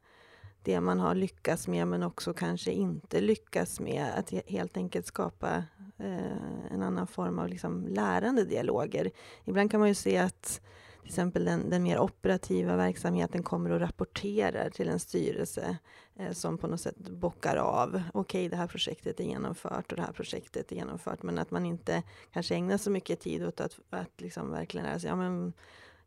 det 0.64 0.82
man 0.82 1.00
har 1.00 1.16
lyckats 1.16 1.68
med 1.68 1.88
men 1.88 2.04
också 2.04 2.34
kanske 2.34 2.72
inte 2.72 3.22
lyckats 3.22 3.80
med. 3.80 4.14
Att 4.18 4.34
helt 4.48 4.78
enkelt 4.78 5.06
skapa 5.06 5.64
eh, 5.98 6.72
en 6.72 6.84
annan 6.84 7.08
form 7.08 7.40
av 7.40 7.50
liksom 7.50 7.88
lärande 7.88 8.46
dialoger. 8.46 9.12
Ibland 9.46 9.72
kan 9.72 9.80
man 9.80 9.90
ju 9.90 9.96
se 9.96 10.18
att 10.18 10.62
till 11.02 11.10
exempel 11.10 11.46
den, 11.46 11.70
den 11.70 11.84
mer 11.84 12.00
operativa 12.00 12.76
verksamheten 12.76 13.44
kommer 13.44 13.70
och 13.70 13.80
rapporterar 13.80 14.70
till 14.70 14.90
en 14.90 15.00
styrelse 15.00 15.78
eh, 16.20 16.32
som 16.32 16.58
på 16.58 16.68
något 16.68 16.82
sätt 16.82 16.98
bockar 16.98 17.56
av. 17.56 17.90
Okej, 18.14 18.40
okay, 18.40 18.50
det 18.50 18.56
här 18.56 18.68
projektet 18.68 19.20
är 19.20 19.24
genomfört 19.24 19.92
och 19.92 19.98
det 19.98 20.04
här 20.04 20.14
projektet 20.14 20.72
är 20.72 20.76
genomfört. 20.76 21.24
Men 21.24 21.38
att 21.38 21.52
man 21.52 21.66
inte 21.66 22.04
kanske 22.34 22.56
ägnar 22.56 22.78
så 22.78 22.92
mycket 22.92 23.20
tid 23.20 23.46
åt 23.46 23.62
att, 23.62 23.80
att 23.90 24.22
liksom 24.22 24.52
verkligen 24.52 24.86
lära 24.86 25.00
sig 25.00 25.10
ja, 25.10 25.16
men, 25.16 25.54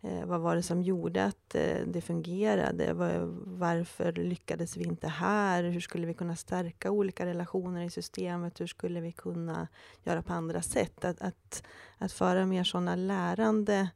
Eh, 0.05 0.25
vad 0.27 0.41
var 0.41 0.57
det 0.57 0.63
som 0.63 0.83
gjorde 0.83 1.25
att 1.25 1.55
eh, 1.55 1.87
det 1.87 2.01
fungerade? 2.01 2.93
Var, 2.93 3.19
varför 3.45 4.13
lyckades 4.13 4.77
vi 4.77 4.85
inte 4.85 5.09
här? 5.09 5.65
Hur 5.65 5.81
skulle 5.81 6.07
vi 6.07 6.15
kunna 6.15 6.37
stärka 6.37 6.91
olika 6.91 7.27
relationer 7.27 7.85
i 7.85 7.91
systemet? 7.91 8.61
Hur 8.61 8.67
skulle 8.67 9.01
vi 9.01 9.13
kunna 9.13 9.69
göra 10.05 10.23
på 10.23 10.33
andra 10.33 10.63
sätt? 10.63 11.05
Att, 11.05 11.23
att, 11.23 11.63
att 11.99 12.13
föra 12.13 12.47
mer 12.47 12.65
sådana 12.65 12.97
lärande 12.97 13.89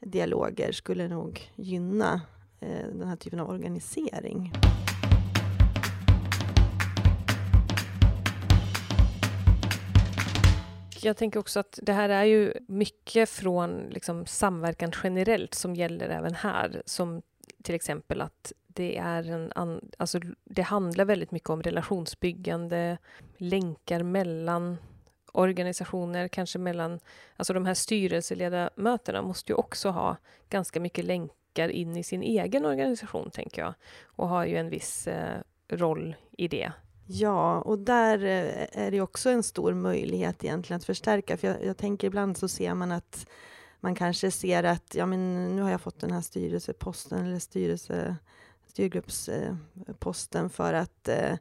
dialoger 0.00 0.72
skulle 0.72 1.08
nog 1.08 1.52
gynna 1.54 2.20
eh, 2.60 2.88
den 2.92 3.08
här 3.08 3.16
typen 3.16 3.40
av 3.40 3.50
organisering. 3.50 4.52
Jag 11.04 11.16
tänker 11.16 11.40
också 11.40 11.60
att 11.60 11.78
det 11.82 11.92
här 11.92 12.08
är 12.08 12.24
ju 12.24 12.52
mycket 12.68 13.30
från 13.30 13.88
liksom 13.90 14.26
samverkan 14.26 14.92
generellt 15.02 15.54
som 15.54 15.74
gäller 15.74 16.08
även 16.08 16.34
här. 16.34 16.82
Som 16.86 17.22
till 17.62 17.74
exempel 17.74 18.20
att 18.20 18.52
det 18.66 18.96
är 18.96 19.30
en 19.30 19.52
an, 19.54 19.90
alltså 19.98 20.20
det 20.44 20.62
handlar 20.62 21.04
väldigt 21.04 21.30
mycket 21.30 21.50
om 21.50 21.62
relationsbyggande, 21.62 22.98
länkar 23.36 24.02
mellan 24.02 24.76
organisationer, 25.32 26.28
kanske 26.28 26.58
mellan, 26.58 27.00
alltså 27.36 27.52
de 27.52 27.66
här 27.66 27.74
styrelseledamöterna 27.74 29.22
måste 29.22 29.52
ju 29.52 29.56
också 29.56 29.88
ha 29.88 30.16
ganska 30.48 30.80
mycket 30.80 31.04
länkar 31.04 31.68
in 31.68 31.96
i 31.96 32.02
sin 32.02 32.22
egen 32.22 32.66
organisation, 32.66 33.30
tänker 33.30 33.62
jag, 33.62 33.74
och 34.04 34.28
har 34.28 34.44
ju 34.44 34.56
en 34.56 34.70
viss 34.70 35.06
eh, 35.06 35.40
roll 35.68 36.16
i 36.38 36.48
det. 36.48 36.72
Ja, 37.06 37.60
och 37.60 37.78
där 37.78 38.24
eh, 38.24 38.84
är 38.84 38.90
det 38.90 39.00
också 39.00 39.30
en 39.30 39.42
stor 39.42 39.74
möjlighet 39.74 40.44
egentligen 40.44 40.76
att 40.76 40.84
förstärka. 40.84 41.36
För 41.36 41.48
jag, 41.48 41.64
jag, 41.64 41.76
tänker 41.76 42.06
ibland 42.06 42.36
så 42.36 42.48
ser 42.48 42.74
man 42.74 42.92
att 42.92 43.26
man 43.80 43.94
kanske 43.94 44.30
ser 44.30 44.64
att 44.64 44.94
ja, 44.94 45.06
men 45.06 45.56
nu 45.56 45.62
har 45.62 45.70
jag 45.70 45.80
fått 45.80 46.00
den 46.00 46.12
här 46.12 46.20
styrelseposten 46.20 47.26
eller 47.26 47.38
styrelse, 47.38 48.16
styrgruppsposten 48.66 50.50
för 50.50 50.74
att 50.74 51.08
eh, 51.08 51.36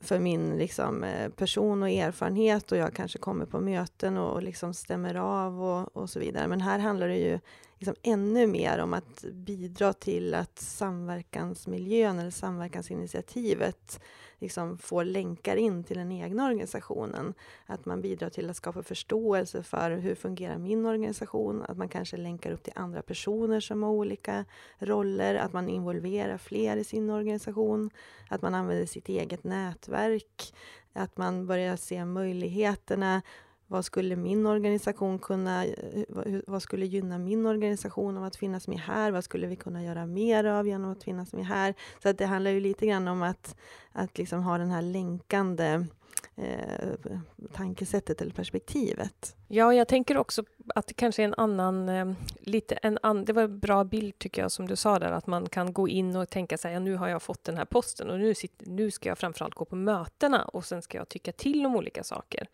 för 0.00 0.18
min 0.18 0.56
liksom, 0.56 1.04
eh, 1.04 1.30
person 1.30 1.82
och 1.82 1.90
erfarenhet 1.90 2.72
och 2.72 2.78
jag 2.78 2.94
kanske 2.94 3.18
kommer 3.18 3.46
på 3.46 3.60
möten 3.60 4.16
och, 4.16 4.42
liksom 4.42 4.74
stämmer 4.74 5.14
av 5.14 5.62
och, 5.62 5.96
och 5.96 6.10
så 6.10 6.20
vidare. 6.20 6.48
Men 6.48 6.60
här 6.60 6.78
handlar 6.78 7.08
det 7.08 7.18
ju 7.18 7.40
liksom 7.78 7.94
ännu 8.02 8.46
mer 8.46 8.78
om 8.78 8.94
att 8.94 9.24
bidra 9.32 9.92
till 9.92 10.34
att 10.34 10.58
samverkansmiljön 10.58 12.18
eller 12.18 12.30
samverkansinitiativet 12.30 14.00
liksom 14.44 14.78
får 14.78 15.04
länkar 15.04 15.56
in 15.56 15.84
till 15.84 15.96
den 15.96 16.12
egna 16.12 16.46
organisationen. 16.46 17.34
Att 17.66 17.86
man 17.86 18.00
bidrar 18.00 18.30
till 18.30 18.50
att 18.50 18.56
skapa 18.56 18.82
förståelse 18.82 19.62
för 19.62 19.90
hur 19.90 20.14
fungerar 20.14 20.58
min 20.58 20.86
organisation, 20.86 21.62
att 21.62 21.76
man 21.76 21.88
kanske 21.88 22.16
länkar 22.16 22.52
upp 22.52 22.62
till 22.62 22.72
andra 22.76 23.02
personer 23.02 23.60
som 23.60 23.82
har 23.82 23.90
olika 23.90 24.44
roller, 24.78 25.34
att 25.34 25.52
man 25.52 25.68
involverar 25.68 26.38
fler 26.38 26.76
i 26.76 26.84
sin 26.84 27.10
organisation, 27.10 27.90
att 28.28 28.42
man 28.42 28.54
använder 28.54 28.86
sitt 28.86 29.08
eget 29.08 29.44
nätverk, 29.44 30.54
att 30.92 31.16
man 31.16 31.46
börjar 31.46 31.76
se 31.76 32.04
möjligheterna 32.04 33.22
vad 33.66 33.84
skulle 33.84 34.16
min 34.16 34.46
organisation 34.46 35.18
kunna, 35.18 35.64
eh, 35.64 36.04
vad 36.46 36.62
skulle 36.62 36.86
gynna 36.86 37.18
min 37.18 37.46
organisation 37.46 38.16
av 38.16 38.24
att 38.24 38.36
finnas 38.36 38.68
med 38.68 38.78
här? 38.78 39.10
Vad 39.10 39.24
skulle 39.24 39.46
vi 39.46 39.56
kunna 39.56 39.82
göra 39.82 40.06
mer 40.06 40.44
av 40.44 40.66
genom 40.66 40.92
att 40.92 41.04
finnas 41.04 41.32
med 41.32 41.46
här? 41.46 41.74
Så 42.02 42.08
att 42.08 42.18
det 42.18 42.26
handlar 42.26 42.50
ju 42.50 42.60
lite 42.60 42.86
grann 42.86 43.08
om 43.08 43.22
att, 43.22 43.56
att 43.92 44.18
liksom 44.18 44.42
ha 44.42 44.58
den 44.58 44.70
här 44.70 44.82
länkande 44.82 45.86
eh, 46.36 47.16
tankesättet 47.52 48.20
eller 48.20 48.32
perspektivet. 48.32 49.36
Ja, 49.48 49.74
jag 49.74 49.88
tänker 49.88 50.16
också 50.16 50.44
att 50.74 50.86
det 50.86 50.94
kanske 50.94 51.22
är 51.22 51.24
en 51.24 51.34
annan, 51.34 51.88
eh, 51.88 52.12
lite 52.38 52.74
en 52.74 52.98
an, 53.02 53.24
det 53.24 53.32
var 53.32 53.42
en 53.42 53.58
bra 53.58 53.84
bild 53.84 54.18
tycker 54.18 54.42
jag 54.42 54.52
som 54.52 54.68
du 54.68 54.76
sa 54.76 54.98
där, 54.98 55.12
att 55.12 55.26
man 55.26 55.48
kan 55.48 55.72
gå 55.72 55.88
in 55.88 56.16
och 56.16 56.30
tänka 56.30 56.58
sig, 56.58 56.72
ja, 56.72 56.78
nu 56.78 56.96
har 56.96 57.08
jag 57.08 57.22
fått 57.22 57.44
den 57.44 57.56
här 57.56 57.64
posten 57.64 58.10
och 58.10 58.18
nu, 58.18 58.34
sitter, 58.34 58.66
nu 58.66 58.90
ska 58.90 59.08
jag 59.08 59.18
framförallt 59.18 59.54
gå 59.54 59.64
på 59.64 59.76
mötena 59.76 60.44
och 60.44 60.64
sen 60.64 60.82
ska 60.82 60.98
jag 60.98 61.08
tycka 61.08 61.32
till 61.32 61.66
om 61.66 61.76
olika 61.76 62.04
saker. 62.04 62.48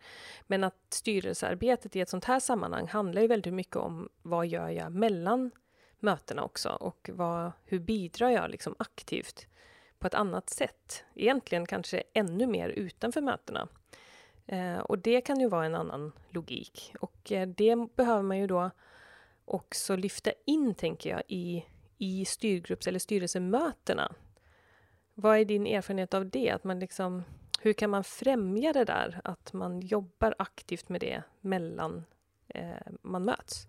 Men 0.47 0.63
att 0.63 0.75
styrelsearbetet 0.89 1.95
i 1.95 2.01
ett 2.01 2.09
sånt 2.09 2.25
här 2.25 2.39
sammanhang 2.39 2.87
handlar 2.87 3.21
ju 3.21 3.27
väldigt 3.27 3.53
mycket 3.53 3.75
om 3.75 4.09
vad 4.21 4.47
gör 4.47 4.69
jag 4.69 4.91
mellan 4.91 5.51
mötena 5.99 6.43
också 6.43 6.69
och 6.69 7.09
vad, 7.13 7.51
hur 7.65 7.79
bidrar 7.79 8.29
jag 8.29 8.49
liksom 8.49 8.75
aktivt 8.79 9.47
på 10.01 10.07
ett 10.07 10.13
annat 10.13 10.49
sätt. 10.49 11.03
Egentligen 11.15 11.65
kanske 11.65 12.03
ännu 12.13 12.47
mer 12.47 12.69
utanför 12.69 13.21
mötena. 13.21 13.67
Eh, 14.45 14.77
och 14.77 14.99
det 14.99 15.21
kan 15.21 15.39
ju 15.39 15.49
vara 15.49 15.65
en 15.65 15.75
annan 15.75 16.11
logik. 16.29 16.93
Och 16.99 17.31
eh, 17.31 17.47
det 17.47 17.95
behöver 17.95 18.21
man 18.21 18.37
ju 18.37 18.47
då 18.47 18.71
också 19.45 19.95
lyfta 19.95 20.31
in, 20.45 20.75
tänker 20.75 21.09
jag, 21.09 21.23
i, 21.27 21.65
i 21.97 22.25
styrgrupps 22.25 22.87
eller 22.87 22.99
styrelsemötena. 22.99 24.13
Vad 25.13 25.37
är 25.37 25.45
din 25.45 25.67
erfarenhet 25.67 26.13
av 26.13 26.29
det? 26.29 26.49
Att 26.49 26.63
man 26.63 26.79
liksom, 26.79 27.23
hur 27.61 27.73
kan 27.73 27.89
man 27.89 28.03
främja 28.03 28.73
det 28.73 28.85
där? 28.85 29.21
Att 29.23 29.53
man 29.53 29.79
jobbar 29.79 30.35
aktivt 30.37 30.89
med 30.89 31.01
det 31.01 31.23
mellan 31.41 32.05
eh, 32.47 32.91
man 33.01 33.25
möts? 33.25 33.67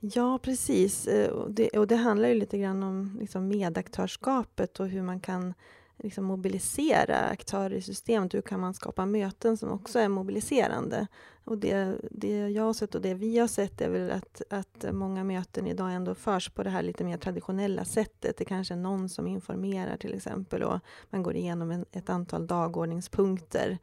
Ja, 0.00 0.38
precis. 0.42 1.06
Eh, 1.06 1.30
och 1.30 1.50
det, 1.50 1.68
och 1.68 1.86
det 1.86 1.96
handlar 1.96 2.28
ju 2.28 2.34
lite 2.34 2.58
grann 2.58 2.82
om 2.82 3.16
liksom 3.20 3.48
medaktörskapet 3.48 4.80
och 4.80 4.88
hur 4.88 5.02
man 5.02 5.20
kan 5.20 5.54
liksom 5.96 6.24
mobilisera 6.24 7.16
aktörer 7.16 7.74
i 7.74 7.82
systemet. 7.82 8.34
Hur 8.34 8.42
kan 8.42 8.60
man 8.60 8.74
skapa 8.74 9.06
möten 9.06 9.56
som 9.56 9.70
också 9.70 9.98
är 9.98 10.08
mobiliserande? 10.08 11.06
Och 11.44 11.58
det, 11.58 11.96
det 12.10 12.48
jag 12.48 12.62
har 12.62 12.72
sett 12.72 12.94
och 12.94 13.00
det 13.02 13.14
vi 13.14 13.38
har 13.38 13.48
sett 13.48 13.80
är 13.80 13.88
väl 13.90 14.10
att, 14.10 14.42
att 14.50 14.84
många 14.92 15.24
möten 15.24 15.66
idag 15.66 15.94
ändå 15.94 16.14
förs 16.14 16.48
på 16.50 16.62
det 16.62 16.70
här 16.70 16.82
lite 16.82 17.04
mer 17.04 17.16
traditionella 17.16 17.84
sättet. 17.84 18.36
Det 18.36 18.44
kanske 18.44 18.74
är 18.74 18.78
någon 18.78 19.08
som 19.08 19.26
informerar 19.26 19.96
till 19.96 20.14
exempel 20.14 20.62
och 20.62 20.80
man 21.10 21.22
går 21.22 21.36
igenom 21.36 21.70
en, 21.70 21.84
ett 21.92 22.10
antal 22.10 22.46
dagordningspunkter. 22.46 23.78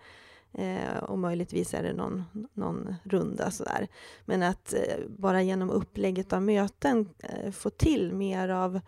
Eh, 0.57 0.97
och 0.97 1.19
möjligtvis 1.19 1.73
är 1.73 1.83
det 1.83 1.93
någon, 1.93 2.23
någon 2.53 2.95
runda 3.03 3.51
sådär. 3.51 3.87
Men 4.25 4.43
att 4.43 4.73
eh, 4.73 5.05
bara 5.07 5.41
genom 5.41 5.69
upplägget 5.69 6.33
av 6.33 6.41
möten 6.41 7.09
eh, 7.19 7.51
få 7.51 7.69
till 7.69 8.13
mer 8.13 8.49
av 8.49 8.79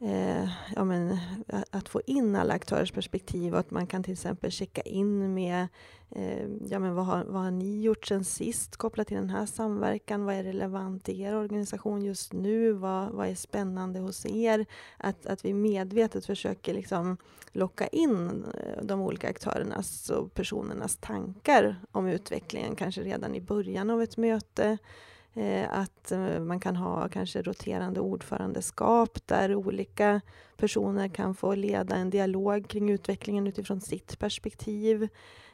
eh, 0.00 0.48
ja, 0.76 0.84
men, 0.84 1.10
eh, 1.48 1.62
att 1.70 1.88
få 1.88 2.00
in 2.06 2.36
alla 2.36 2.54
aktörers 2.54 2.92
perspektiv 2.92 3.52
och 3.52 3.60
att 3.60 3.70
man 3.70 3.86
kan 3.86 4.02
till 4.02 4.12
exempel 4.12 4.50
checka 4.50 4.80
in 4.80 5.34
med 5.34 5.68
eh, 6.10 6.48
ja, 6.68 6.78
men 6.78 6.94
vad, 6.94 7.06
har, 7.06 7.24
vad 7.24 7.42
har 7.42 7.50
ni 7.50 7.82
gjort 7.82 8.06
sen 8.06 8.24
sist 8.24 8.76
kopplat 8.76 9.06
till 9.06 9.16
den 9.16 9.30
här 9.30 9.46
samverkan? 9.46 10.24
Vad 10.24 10.34
är 10.34 10.42
relevant 10.42 11.08
i 11.08 11.22
er 11.22 11.36
organisation 11.36 12.02
just 12.02 12.32
nu? 12.32 12.72
Vad, 12.72 13.10
vad 13.10 13.28
är 13.28 13.34
spännande 13.34 14.00
hos 14.00 14.26
er? 14.26 14.66
Att, 14.96 15.26
att 15.26 15.44
vi 15.44 15.54
medvetet 15.54 16.26
försöker 16.26 16.74
liksom 16.74 17.16
locka 17.52 17.86
in 17.86 18.44
eh, 18.54 18.84
de 18.84 19.00
olika 19.00 19.28
aktörernas 19.28 20.10
och 20.10 20.34
personernas 20.34 20.96
tankar 20.96 21.80
om 21.92 22.06
utvecklingen, 22.06 22.76
kanske 22.76 23.02
redan 23.02 23.34
i 23.34 23.40
början 23.40 23.90
av 23.90 24.02
ett 24.02 24.16
möte. 24.16 24.78
Eh, 25.34 25.78
att 25.78 26.12
eh, 26.12 26.40
man 26.40 26.60
kan 26.60 26.76
ha 26.76 27.08
kanske 27.08 27.42
roterande 27.42 28.00
ordförandeskap 28.00 29.26
där 29.26 29.54
olika 29.54 30.20
personer 30.56 31.08
kan 31.08 31.34
få 31.34 31.54
leda 31.54 31.96
en 31.96 32.10
dialog 32.10 32.68
kring 32.68 32.90
utvecklingen 32.90 33.46
utifrån 33.46 33.80
sitt 33.80 34.18
perspektiv. 34.18 35.08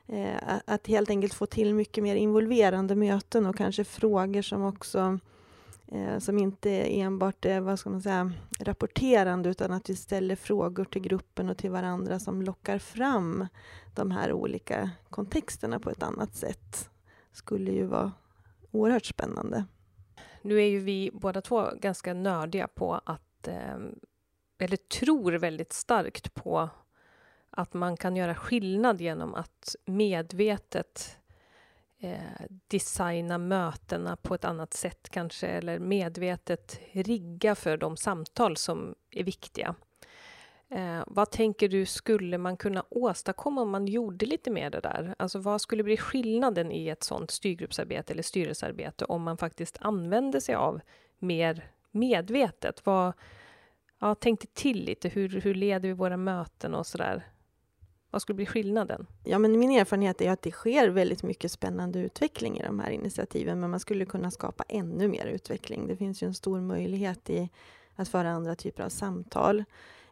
Eh, 0.06 0.36
att 0.64 0.86
helt 0.86 1.10
enkelt 1.10 1.34
få 1.34 1.46
till 1.46 1.74
mycket 1.74 2.04
mer 2.04 2.16
involverande 2.16 2.94
möten 2.94 3.46
och 3.46 3.56
kanske 3.56 3.84
frågor 3.84 4.42
som 4.42 4.64
också 4.64 5.18
som 6.18 6.38
inte 6.38 6.70
enbart 6.70 7.44
är 7.44 7.60
vad 7.60 7.78
ska 7.78 7.90
man 7.90 8.02
säga, 8.02 8.32
rapporterande 8.60 9.48
utan 9.48 9.72
att 9.72 9.90
vi 9.90 9.96
ställer 9.96 10.36
frågor 10.36 10.84
till 10.84 11.02
gruppen 11.02 11.50
och 11.50 11.58
till 11.58 11.70
varandra 11.70 12.18
som 12.18 12.42
lockar 12.42 12.78
fram 12.78 13.46
de 13.94 14.10
här 14.10 14.32
olika 14.32 14.90
kontexterna 15.10 15.80
på 15.80 15.90
ett 15.90 16.02
annat 16.02 16.34
sätt. 16.34 16.90
skulle 17.32 17.72
ju 17.72 17.86
vara 17.86 18.12
oerhört 18.76 19.04
spännande. 19.04 19.64
Nu 20.42 20.56
är 20.58 20.66
ju 20.66 20.78
vi 20.80 21.10
båda 21.12 21.40
två 21.40 21.70
ganska 21.80 22.14
nördiga 22.14 22.68
på 22.68 22.94
att, 22.94 23.48
eh, 23.48 23.76
eller 24.58 24.76
tror 24.76 25.32
väldigt 25.32 25.72
starkt 25.72 26.34
på 26.34 26.68
att 27.50 27.74
man 27.74 27.96
kan 27.96 28.16
göra 28.16 28.34
skillnad 28.34 29.00
genom 29.00 29.34
att 29.34 29.76
medvetet 29.84 31.18
eh, 32.00 32.46
designa 32.68 33.38
mötena 33.38 34.16
på 34.16 34.34
ett 34.34 34.44
annat 34.44 34.74
sätt 34.74 35.08
kanske, 35.08 35.46
eller 35.46 35.78
medvetet 35.78 36.80
rigga 36.92 37.54
för 37.54 37.76
de 37.76 37.96
samtal 37.96 38.56
som 38.56 38.94
är 39.10 39.24
viktiga. 39.24 39.74
Eh, 40.68 41.02
vad 41.06 41.30
tänker 41.30 41.68
du 41.68 41.86
skulle 41.86 42.38
man 42.38 42.56
kunna 42.56 42.84
åstadkomma 42.88 43.62
om 43.62 43.70
man 43.70 43.86
gjorde 43.86 44.26
lite 44.26 44.50
mer 44.50 44.70
det 44.70 44.80
där? 44.80 45.14
Alltså 45.18 45.38
vad 45.38 45.60
skulle 45.60 45.82
bli 45.82 45.96
skillnaden 45.96 46.72
i 46.72 46.88
ett 46.88 47.02
sådant 47.02 47.30
styrgruppsarbete 47.30 48.12
eller 48.12 48.22
styrelsearbete 48.22 49.04
om 49.04 49.22
man 49.22 49.36
faktiskt 49.36 49.78
använde 49.80 50.40
sig 50.40 50.54
av 50.54 50.80
mer 51.18 51.70
medvetet? 51.90 52.86
Vad, 52.86 53.12
ja, 53.98 54.14
tänk 54.14 54.54
till 54.54 54.84
lite, 54.84 55.08
hur, 55.08 55.40
hur 55.40 55.54
leder 55.54 55.88
vi 55.88 55.94
våra 55.94 56.16
möten 56.16 56.74
och 56.74 56.86
sådär? 56.86 57.26
Vad 58.10 58.22
skulle 58.22 58.36
bli 58.36 58.46
skillnaden? 58.46 59.06
Ja, 59.24 59.38
men 59.38 59.58
min 59.58 59.70
erfarenhet 59.70 60.20
är 60.20 60.30
att 60.30 60.42
det 60.42 60.50
sker 60.50 60.88
väldigt 60.88 61.22
mycket 61.22 61.52
spännande 61.52 61.98
utveckling 61.98 62.58
i 62.58 62.62
de 62.62 62.80
här 62.80 62.90
initiativen, 62.90 63.60
men 63.60 63.70
man 63.70 63.80
skulle 63.80 64.06
kunna 64.06 64.30
skapa 64.30 64.64
ännu 64.68 65.08
mer 65.08 65.26
utveckling. 65.26 65.86
Det 65.86 65.96
finns 65.96 66.22
ju 66.22 66.26
en 66.26 66.34
stor 66.34 66.60
möjlighet 66.60 67.30
i 67.30 67.50
att 67.94 68.08
föra 68.08 68.30
andra 68.30 68.54
typer 68.54 68.82
av 68.82 68.88
samtal. 68.88 69.64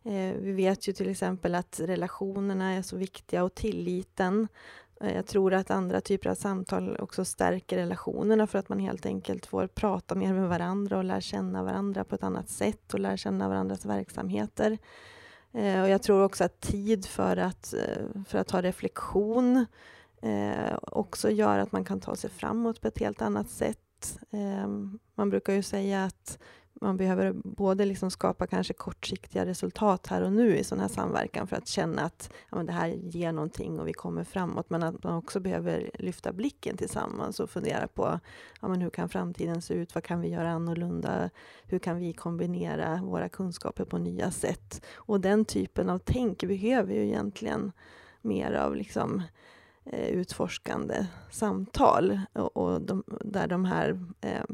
Eh, 0.05 0.35
vi 0.41 0.53
vet 0.53 0.89
ju 0.89 0.93
till 0.93 1.11
exempel 1.11 1.55
att 1.55 1.81
relationerna 1.81 2.73
är 2.73 2.83
så 2.83 2.97
viktiga 2.97 3.45
och 3.45 3.55
tilliten. 3.55 4.49
Eh, 5.01 5.15
jag 5.15 5.27
tror 5.27 5.55
att 5.55 5.71
andra 5.71 6.01
typer 6.01 6.31
av 6.31 6.35
samtal 6.35 6.97
också 6.97 7.25
stärker 7.25 7.77
relationerna 7.77 8.47
för 8.47 8.59
att 8.59 8.69
man 8.69 8.79
helt 8.79 9.07
enkelt 9.07 9.47
får 9.47 9.67
prata 9.67 10.15
mer 10.15 10.33
med 10.33 10.49
varandra 10.49 10.99
och 10.99 11.05
lär 11.05 11.21
känna 11.21 11.63
varandra 11.63 12.05
på 12.05 12.15
ett 12.15 12.23
annat 12.23 12.49
sätt 12.49 12.95
och 12.95 13.01
lär 13.01 13.17
känna 13.17 13.49
varandras 13.49 13.85
verksamheter. 13.85 14.79
Eh, 15.53 15.83
och 15.83 15.89
jag 15.89 16.03
tror 16.03 16.23
också 16.25 16.45
att 16.45 16.61
tid 16.61 17.07
för 17.07 17.37
att, 17.37 17.75
eh, 17.75 18.23
för 18.29 18.39
att 18.39 18.51
ha 18.51 18.63
reflektion 18.63 19.67
eh, 20.23 20.79
också 20.83 21.31
gör 21.31 21.59
att 21.59 21.73
man 21.73 21.85
kan 21.85 22.01
ta 22.01 22.17
sig 22.17 22.31
framåt 22.31 22.81
på 22.81 22.89
ett 22.89 22.99
helt 22.99 23.23
annat 23.23 23.51
sätt. 23.51 24.21
Eh, 24.31 24.69
man 25.15 25.31
brukar 25.31 25.53
ju 25.53 25.63
säga 25.63 26.05
att 26.05 26.39
man 26.85 26.97
behöver 26.97 27.33
både 27.33 27.85
liksom 27.85 28.11
skapa 28.11 28.47
kanske 28.47 28.75
kortsiktiga 28.75 29.47
resultat 29.47 30.07
här 30.07 30.23
och 30.23 30.33
nu 30.33 30.57
i 30.57 30.65
sån 30.65 30.81
här 30.81 30.89
samverkan 30.89 31.47
för 31.47 31.57
att 31.57 31.69
känna 31.69 32.03
att 32.03 32.33
ja, 32.51 32.63
det 32.63 32.73
här 32.73 32.89
ger 32.89 33.33
någonting 33.33 33.81
och 33.81 33.89
vi 33.89 33.93
kommer 33.93 34.25
framåt. 34.25 34.71
Men 34.71 34.83
att 34.83 35.05
man 35.05 35.15
också 35.15 35.41
behöver 35.41 35.91
lyfta 35.95 36.33
blicken 36.33 36.77
tillsammans 36.77 37.41
och 37.41 37.51
fundera 37.51 37.87
på 37.87 38.21
ja, 38.61 38.69
men 38.69 38.81
hur 38.81 38.91
kan 38.91 39.09
framtiden 39.09 39.63
se 39.63 39.75
ut? 39.75 39.95
Vad 39.95 40.05
kan 40.05 40.21
vi 40.21 40.29
göra 40.29 40.51
annorlunda? 40.51 41.31
Hur 41.65 41.79
kan 41.79 41.97
vi 41.97 42.13
kombinera 42.13 43.01
våra 43.03 43.29
kunskaper 43.29 43.85
på 43.85 43.99
nya 43.99 44.31
sätt? 44.31 44.85
Och 44.95 45.21
den 45.21 45.45
typen 45.45 45.91
av 45.91 45.99
tänk 45.99 46.45
behöver 46.45 46.95
ju 46.95 47.05
egentligen 47.05 47.73
mer 48.21 48.53
av 48.53 48.77
liksom, 48.77 49.23
eh, 49.85 50.09
utforskande 50.09 51.07
samtal 51.31 52.21
och, 52.33 52.57
och 52.57 52.83
de, 52.83 53.05
där 53.21 53.47
de 53.47 53.65
här 53.65 54.01
Eh, 54.21 54.45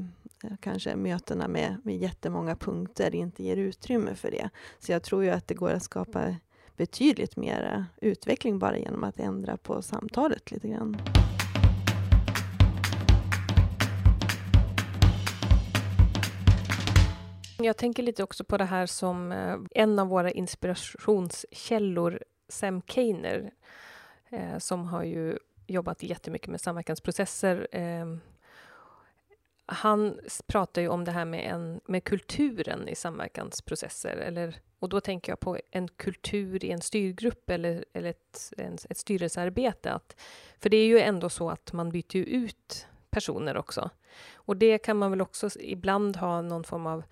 Eh, 0.44 0.50
kanske 0.60 0.96
mötena 0.96 1.48
med, 1.48 1.76
med 1.84 1.96
jättemånga 1.96 2.56
punkter 2.56 3.14
inte 3.14 3.42
ger 3.42 3.56
utrymme 3.56 4.14
för 4.14 4.30
det. 4.30 4.50
Så 4.78 4.92
jag 4.92 5.02
tror 5.02 5.24
ju 5.24 5.30
att 5.30 5.48
det 5.48 5.54
går 5.54 5.70
att 5.70 5.82
skapa 5.82 6.36
betydligt 6.76 7.36
mer 7.36 7.74
eh, 7.74 8.08
utveckling 8.08 8.58
bara 8.58 8.78
genom 8.78 9.04
att 9.04 9.20
ändra 9.20 9.56
på 9.56 9.82
samtalet 9.82 10.50
lite 10.50 10.68
grann. 10.68 10.96
Jag 17.58 17.76
tänker 17.76 18.02
lite 18.02 18.22
också 18.22 18.44
på 18.44 18.56
det 18.56 18.64
här 18.64 18.86
som 18.86 19.32
eh, 19.32 19.56
en 19.70 19.98
av 19.98 20.08
våra 20.08 20.30
inspirationskällor, 20.30 22.22
Sam 22.48 22.82
Kainer, 22.82 23.50
som 24.58 24.84
har 24.84 25.04
ju 25.04 25.38
jobbat 25.66 26.02
jättemycket 26.02 26.48
med 26.48 26.60
samverkansprocesser 26.60 27.68
han 29.70 30.20
pratar 30.46 30.82
ju 30.82 30.88
om 30.88 31.04
det 31.04 31.10
här 31.10 31.24
med, 31.24 31.54
en, 31.54 31.80
med 31.84 32.04
kulturen 32.04 32.88
i 32.88 32.94
samverkansprocesser. 32.94 34.16
Eller, 34.16 34.56
och 34.78 34.88
då 34.88 35.00
tänker 35.00 35.32
jag 35.32 35.40
på 35.40 35.58
en 35.70 35.88
kultur 35.88 36.64
i 36.64 36.70
en 36.70 36.80
styrgrupp 36.80 37.50
eller, 37.50 37.84
eller 37.92 38.10
ett, 38.10 38.52
en, 38.56 38.78
ett 38.90 38.98
styrelsearbete. 38.98 39.92
Att, 39.92 40.16
för 40.58 40.70
det 40.70 40.76
är 40.76 40.86
ju 40.86 40.98
ändå 40.98 41.28
så 41.28 41.50
att 41.50 41.72
man 41.72 41.90
byter 41.90 42.16
ut 42.16 42.86
personer 43.10 43.56
också. 43.56 43.90
Och 44.34 44.56
det 44.56 44.78
kan 44.78 44.96
man 44.96 45.10
väl 45.10 45.20
också 45.20 45.48
ibland 45.60 46.16
ha 46.16 46.42
någon 46.42 46.64
form 46.64 46.86
av 46.86 47.02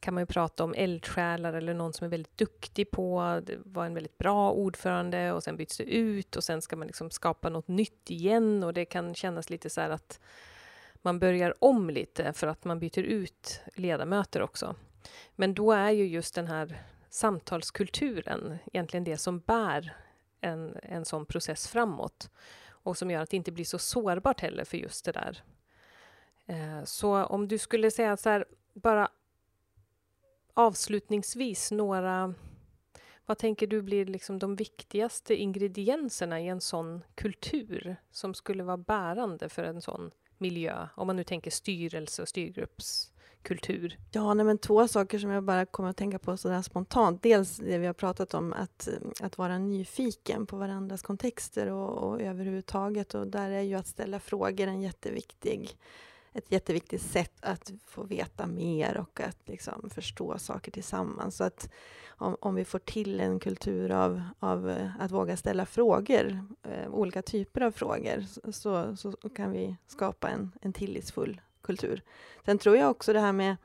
kan 0.00 0.14
man 0.14 0.22
ju 0.22 0.26
prata 0.26 0.64
om 0.64 0.74
eldsjälar 0.74 1.52
eller 1.52 1.74
någon 1.74 1.92
som 1.92 2.04
är 2.04 2.08
väldigt 2.08 2.38
duktig 2.38 2.90
på, 2.90 3.40
det 3.46 3.58
var 3.64 3.86
en 3.86 3.94
väldigt 3.94 4.18
bra 4.18 4.50
ordförande 4.50 5.32
och 5.32 5.42
sen 5.42 5.56
byts 5.56 5.76
det 5.76 5.84
ut 5.84 6.36
och 6.36 6.44
sen 6.44 6.62
ska 6.62 6.76
man 6.76 6.86
liksom 6.86 7.10
skapa 7.10 7.48
något 7.48 7.68
nytt 7.68 8.10
igen 8.10 8.64
och 8.64 8.74
det 8.74 8.84
kan 8.84 9.14
kännas 9.14 9.50
lite 9.50 9.70
så 9.70 9.80
här 9.80 9.90
att 9.90 10.20
man 11.06 11.18
börjar 11.18 11.54
om 11.64 11.90
lite 11.90 12.32
för 12.32 12.46
att 12.46 12.64
man 12.64 12.78
byter 12.78 12.98
ut 12.98 13.60
ledamöter 13.74 14.42
också. 14.42 14.74
Men 15.36 15.54
då 15.54 15.72
är 15.72 15.90
ju 15.90 16.06
just 16.06 16.34
den 16.34 16.46
här 16.46 16.82
samtalskulturen 17.08 18.58
egentligen 18.72 19.04
det 19.04 19.16
som 19.16 19.38
bär 19.40 19.96
en, 20.40 20.76
en 20.82 21.04
sån 21.04 21.26
process 21.26 21.68
framåt 21.68 22.30
och 22.68 22.98
som 22.98 23.10
gör 23.10 23.20
att 23.20 23.30
det 23.30 23.36
inte 23.36 23.52
blir 23.52 23.64
så 23.64 23.78
sårbart 23.78 24.40
heller 24.40 24.64
för 24.64 24.76
just 24.76 25.04
det 25.04 25.12
där. 25.12 25.42
Eh, 26.46 26.84
så 26.84 27.24
om 27.24 27.48
du 27.48 27.58
skulle 27.58 27.90
säga 27.90 28.16
så 28.16 28.30
här, 28.30 28.44
bara 28.74 29.08
avslutningsvis 30.54 31.70
några 31.70 32.34
vad 33.26 33.38
tänker 33.38 33.66
du 33.66 33.82
blir 33.82 34.06
liksom 34.06 34.38
de 34.38 34.56
viktigaste 34.56 35.34
ingredienserna 35.34 36.40
i 36.40 36.48
en 36.48 36.60
sån 36.60 37.04
kultur 37.14 37.96
som 38.10 38.34
skulle 38.34 38.62
vara 38.62 38.76
bärande 38.76 39.48
för 39.48 39.64
en 39.64 39.82
sån 39.82 40.10
miljö, 40.40 40.88
om 40.94 41.06
man 41.06 41.16
nu 41.16 41.24
tänker 41.24 41.50
styrelse 41.50 42.22
och 42.22 42.28
styrgruppskultur? 42.28 43.98
Ja, 44.10 44.34
nej, 44.34 44.46
men 44.46 44.58
två 44.58 44.88
saker 44.88 45.18
som 45.18 45.30
jag 45.30 45.44
bara 45.44 45.66
kommer 45.66 45.90
att 45.90 45.96
tänka 45.96 46.18
på 46.18 46.36
sådär 46.36 46.62
spontant. 46.62 47.22
Dels 47.22 47.56
det 47.56 47.78
vi 47.78 47.86
har 47.86 47.94
pratat 47.94 48.34
om, 48.34 48.52
att, 48.52 48.88
att 49.20 49.38
vara 49.38 49.58
nyfiken 49.58 50.46
på 50.46 50.56
varandras 50.56 51.02
kontexter 51.02 51.70
och, 51.70 52.08
och 52.08 52.20
överhuvudtaget. 52.20 53.14
Och 53.14 53.26
där 53.26 53.50
är 53.50 53.62
ju 53.62 53.74
att 53.74 53.86
ställa 53.86 54.20
frågor 54.20 54.66
en 54.66 54.82
jätteviktig 54.82 55.78
ett 56.36 56.52
jätteviktigt 56.52 57.02
sätt 57.02 57.32
att 57.40 57.72
få 57.86 58.02
veta 58.02 58.46
mer 58.46 58.96
och 58.96 59.20
att 59.20 59.48
liksom 59.48 59.90
förstå 59.90 60.38
saker 60.38 60.72
tillsammans. 60.72 61.36
Så 61.36 61.44
att 61.44 61.72
om, 62.08 62.36
om 62.40 62.54
vi 62.54 62.64
får 62.64 62.78
till 62.78 63.20
en 63.20 63.38
kultur 63.38 63.90
av, 63.90 64.22
av 64.38 64.70
eh, 64.70 64.90
att 65.00 65.10
våga 65.10 65.36
ställa 65.36 65.66
frågor, 65.66 66.44
eh, 66.62 66.88
olika 66.90 67.22
typer 67.22 67.60
av 67.60 67.70
frågor, 67.70 68.24
så, 68.52 68.96
så 68.96 69.12
kan 69.12 69.50
vi 69.50 69.76
skapa 69.86 70.28
en, 70.28 70.52
en 70.62 70.72
tillitsfull 70.72 71.40
kultur. 71.62 72.02
Sen 72.44 72.58
tror 72.58 72.76
jag 72.76 72.90
också 72.90 73.12
det 73.12 73.20
här 73.20 73.32
med 73.32 73.56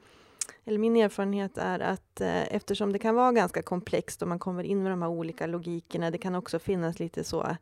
eller 0.66 0.78
min 0.78 0.96
erfarenhet 0.96 1.58
är 1.58 1.80
att 1.80 2.22
eh, 2.22 2.56
eftersom 2.56 2.94
det 2.94 3.00
kan 3.00 3.16
vara 3.16 3.32
ganska 3.32 3.62
komplext 3.62 4.22
och 4.22 4.28
man 4.28 4.40
kommer 4.40 4.64
in 4.64 4.84
med 4.84 4.92
de 4.92 5.02
här 5.02 5.10
olika 5.10 5.48
logikerna, 5.48 6.12
det 6.12 6.18
kan 6.18 6.36
också 6.36 6.60
finnas 6.60 7.00
lite 7.00 7.24
så 7.24 7.58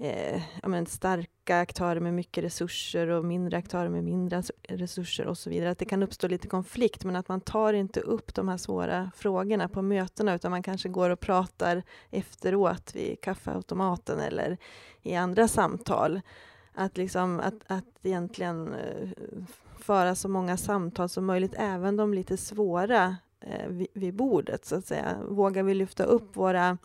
eh, 0.00 0.42
ja, 0.62 0.68
men 0.68 0.86
starka 0.86 1.60
aktörer 1.60 2.00
med 2.00 2.14
mycket 2.14 2.44
resurser 2.44 3.08
och 3.08 3.24
mindre 3.24 3.58
aktörer 3.58 3.88
med 3.88 4.04
mindre 4.04 4.42
resurser 4.68 5.26
och 5.26 5.38
så 5.38 5.50
vidare. 5.50 5.70
Att 5.70 5.78
det 5.78 5.84
kan 5.84 6.02
uppstå 6.02 6.28
lite 6.28 6.48
konflikt, 6.48 7.04
men 7.04 7.16
att 7.16 7.28
man 7.28 7.40
tar 7.40 7.72
inte 7.72 8.00
upp 8.00 8.34
de 8.34 8.48
här 8.48 8.56
svåra 8.56 9.10
frågorna 9.16 9.68
på 9.68 9.82
mötena, 9.82 10.34
utan 10.34 10.50
man 10.50 10.62
kanske 10.62 10.88
går 10.88 11.10
och 11.10 11.20
pratar 11.20 11.82
efteråt 12.10 12.94
vid 12.94 13.20
kaffeautomaten 13.20 14.20
eller 14.20 14.58
i 15.02 15.14
andra 15.14 15.48
samtal. 15.48 16.20
Att, 16.74 16.96
liksom, 16.96 17.40
att, 17.40 17.54
att 17.66 17.84
egentligen 18.02 18.74
eh, 18.74 19.08
föra 19.78 20.14
så 20.14 20.28
många 20.28 20.56
samtal 20.56 21.08
som 21.08 21.26
möjligt, 21.26 21.54
även 21.56 21.96
de 21.96 22.14
lite 22.14 22.36
svåra 22.36 23.16
eh, 23.40 23.68
vid, 23.68 23.88
vid 23.92 24.14
bordet, 24.14 24.64
så 24.64 24.76
att 24.76 24.86
säga. 24.86 25.16
Vågar 25.28 25.62
vi 25.62 25.74
lyfta 25.74 26.04
upp 26.04 26.36
våra 26.36 26.78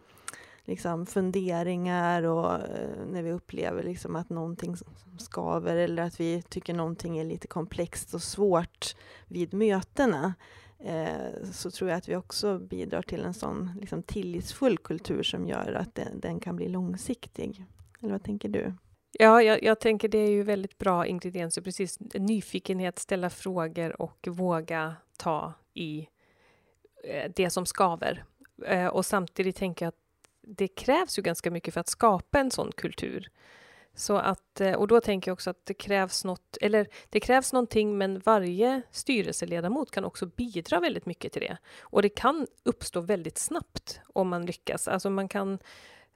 liksom, 0.65 1.05
funderingar 1.05 2.23
och 2.23 2.53
eh, 2.53 3.05
när 3.07 3.23
vi 3.23 3.31
upplever 3.31 3.83
liksom, 3.83 4.15
att 4.15 4.29
någonting 4.29 4.75
skaver 5.17 5.75
eller 5.75 6.03
att 6.03 6.19
vi 6.19 6.41
tycker 6.41 6.73
någonting 6.73 7.17
är 7.17 7.23
lite 7.23 7.47
komplext 7.47 8.13
och 8.13 8.21
svårt 8.21 8.95
vid 9.27 9.53
mötena 9.53 10.33
eh, 10.79 11.43
så 11.51 11.71
tror 11.71 11.89
jag 11.89 11.97
att 11.97 12.09
vi 12.09 12.15
också 12.15 12.59
bidrar 12.59 13.01
till 13.01 13.25
en 13.25 13.33
sån 13.33 13.71
liksom, 13.79 14.03
tillitsfull 14.03 14.77
kultur 14.77 15.23
som 15.23 15.47
gör 15.47 15.73
att 15.73 15.95
den, 15.95 16.19
den 16.19 16.39
kan 16.39 16.55
bli 16.55 16.67
långsiktig. 16.67 17.65
Eller 18.01 18.11
vad 18.11 18.23
tänker 18.23 18.49
du? 18.49 18.73
Ja, 19.11 19.41
jag, 19.41 19.63
jag, 19.63 19.79
tänker 19.79 20.07
det 20.07 20.17
är 20.17 20.31
ju 20.31 20.43
väldigt 20.43 20.77
bra 20.77 21.05
ingredienser, 21.05 21.61
precis. 21.61 21.99
Nyfikenhet, 22.13 22.99
ställa 22.99 23.29
frågor 23.29 24.01
och 24.01 24.27
våga 24.27 24.95
ta 25.17 25.53
i 25.73 26.07
eh, 27.03 27.31
det 27.35 27.49
som 27.49 27.65
skaver. 27.65 28.23
Och 28.91 29.05
samtidigt 29.05 29.55
tänker 29.55 29.85
jag 29.85 29.89
att 29.89 30.00
det 30.41 30.67
krävs 30.67 31.19
ju 31.19 31.21
ganska 31.21 31.51
mycket 31.51 31.73
för 31.73 31.81
att 31.81 31.89
skapa 31.89 32.39
en 32.39 32.51
sån 32.51 32.71
kultur. 32.71 33.29
Så 33.93 34.17
att, 34.17 34.61
eh, 34.61 34.73
och 34.73 34.87
då 34.87 35.01
tänker 35.01 35.31
jag 35.31 35.33
också 35.33 35.49
att 35.49 35.65
det 35.65 35.73
krävs 35.73 36.25
något, 36.25 36.57
eller 36.61 36.87
det 37.09 37.19
krävs 37.19 37.53
någonting, 37.53 37.97
men 37.97 38.19
varje 38.19 38.81
styrelseledamot 38.91 39.91
kan 39.91 40.05
också 40.05 40.25
bidra 40.25 40.79
väldigt 40.79 41.05
mycket 41.05 41.33
till 41.33 41.41
det. 41.41 41.57
Och 41.81 42.01
det 42.01 42.09
kan 42.09 42.47
uppstå 42.63 43.01
väldigt 43.01 43.37
snabbt 43.37 44.01
om 44.13 44.29
man 44.29 44.45
lyckas. 44.45 44.87
Alltså 44.87 45.09
man 45.09 45.27
kan 45.27 45.59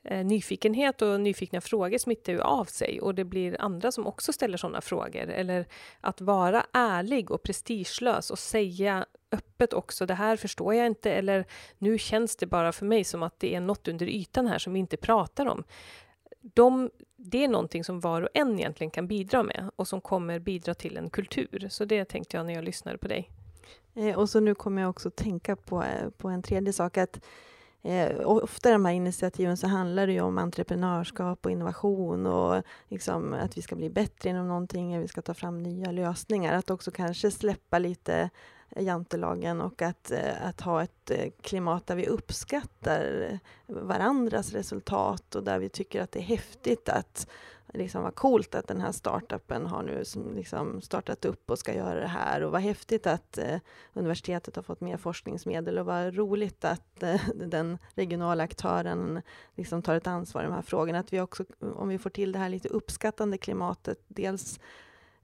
eh, 0.03 0.25
nyfikenhet 0.25 1.01
och 1.01 1.21
nyfikna 1.21 1.61
frågor 1.61 1.97
smittar 1.97 2.33
ju 2.33 2.41
av 2.41 2.65
sig 2.65 3.01
och 3.01 3.15
det 3.15 3.23
blir 3.23 3.61
andra 3.61 3.91
som 3.91 4.07
också 4.07 4.33
ställer 4.33 4.57
sådana 4.57 4.81
frågor. 4.81 5.29
Eller 5.29 5.65
att 6.01 6.21
vara 6.21 6.65
ärlig 6.73 7.31
och 7.31 7.43
prestigelös 7.43 8.31
och 8.31 8.39
säga 8.39 9.05
öppet 9.31 9.73
också, 9.73 10.05
det 10.05 10.13
här 10.13 10.37
förstår 10.37 10.73
jag 10.73 10.85
inte 10.85 11.11
eller 11.11 11.45
nu 11.77 11.97
känns 11.97 12.35
det 12.35 12.45
bara 12.45 12.71
för 12.71 12.85
mig 12.85 13.03
som 13.03 13.23
att 13.23 13.39
det 13.39 13.55
är 13.55 13.59
något 13.59 13.87
under 13.87 14.05
ytan 14.05 14.47
här 14.47 14.57
som 14.57 14.73
vi 14.73 14.79
inte 14.79 14.97
pratar 14.97 15.45
om. 15.45 15.63
De, 16.41 16.89
det 17.15 17.43
är 17.43 17.47
någonting 17.47 17.83
som 17.83 17.99
var 17.99 18.21
och 18.21 18.29
en 18.33 18.59
egentligen 18.59 18.91
kan 18.91 19.07
bidra 19.07 19.43
med 19.43 19.69
och 19.75 19.87
som 19.87 20.01
kommer 20.01 20.39
bidra 20.39 20.73
till 20.73 20.97
en 20.97 21.09
kultur. 21.09 21.67
Så 21.69 21.85
det 21.85 22.05
tänkte 22.05 22.37
jag 22.37 22.45
när 22.45 22.53
jag 22.53 22.63
lyssnade 22.63 22.97
på 22.97 23.07
dig. 23.07 23.31
Eh, 23.95 24.17
och 24.17 24.29
så 24.29 24.39
nu 24.39 24.55
kommer 24.55 24.81
jag 24.81 24.89
också 24.89 25.09
tänka 25.09 25.55
på, 25.55 25.83
eh, 25.83 26.09
på 26.09 26.29
en 26.29 26.41
tredje 26.41 26.73
sak, 26.73 26.97
att 26.97 27.19
Eh, 27.85 28.27
ofta 28.27 28.69
i 28.69 28.71
de 28.71 28.85
här 28.85 28.93
initiativen 28.93 29.57
så 29.57 29.67
handlar 29.67 30.07
det 30.07 30.13
ju 30.13 30.21
om 30.21 30.37
entreprenörskap 30.37 31.45
och 31.45 31.51
innovation 31.51 32.27
och 32.27 32.63
liksom 32.87 33.33
att 33.33 33.57
vi 33.57 33.61
ska 33.61 33.75
bli 33.75 33.89
bättre 33.89 34.29
inom 34.29 34.47
någonting, 34.47 34.95
att 34.95 35.03
vi 35.03 35.07
ska 35.07 35.21
ta 35.21 35.33
fram 35.33 35.63
nya 35.63 35.91
lösningar. 35.91 36.53
Att 36.53 36.69
också 36.69 36.91
kanske 36.91 37.31
släppa 37.31 37.79
lite 37.79 38.29
jantelagen 38.75 39.61
och 39.61 39.81
att, 39.81 40.11
eh, 40.11 40.47
att 40.47 40.61
ha 40.61 40.83
ett 40.83 41.11
eh, 41.11 41.31
klimat 41.41 41.87
där 41.87 41.95
vi 41.95 42.07
uppskattar 42.07 43.39
varandras 43.67 44.51
resultat 44.51 45.35
och 45.35 45.43
där 45.43 45.59
vi 45.59 45.69
tycker 45.69 46.01
att 46.01 46.11
det 46.11 46.19
är 46.19 46.23
häftigt 46.23 46.89
att 46.89 47.27
liksom 47.77 48.03
vad 48.03 48.15
coolt 48.15 48.55
att 48.55 48.67
den 48.67 48.81
här 48.81 48.91
startupen 48.91 49.65
har 49.65 49.83
nu 49.83 50.03
liksom 50.35 50.81
startat 50.81 51.25
upp 51.25 51.49
och 51.49 51.59
ska 51.59 51.75
göra 51.75 51.99
det 51.99 52.07
här 52.07 52.43
och 52.43 52.51
vad 52.51 52.61
häftigt 52.61 53.07
att 53.07 53.37
eh, 53.37 53.59
universitetet 53.93 54.55
har 54.55 54.63
fått 54.63 54.81
mer 54.81 54.97
forskningsmedel 54.97 55.79
och 55.79 55.85
vad 55.85 56.15
roligt 56.15 56.65
att 56.65 57.03
eh, 57.03 57.21
den 57.35 57.77
regionala 57.95 58.43
aktören 58.43 59.21
liksom 59.55 59.81
tar 59.81 59.95
ett 59.95 60.07
ansvar 60.07 60.41
i 60.41 60.45
de 60.45 60.53
här 60.53 60.61
frågorna. 60.61 60.99
Att 60.99 61.13
vi 61.13 61.21
också, 61.21 61.45
om 61.75 61.87
vi 61.87 61.97
får 61.97 62.09
till 62.09 62.31
det 62.31 62.39
här 62.39 62.49
lite 62.49 62.69
uppskattande 62.69 63.37
klimatet, 63.37 63.99
dels 64.07 64.59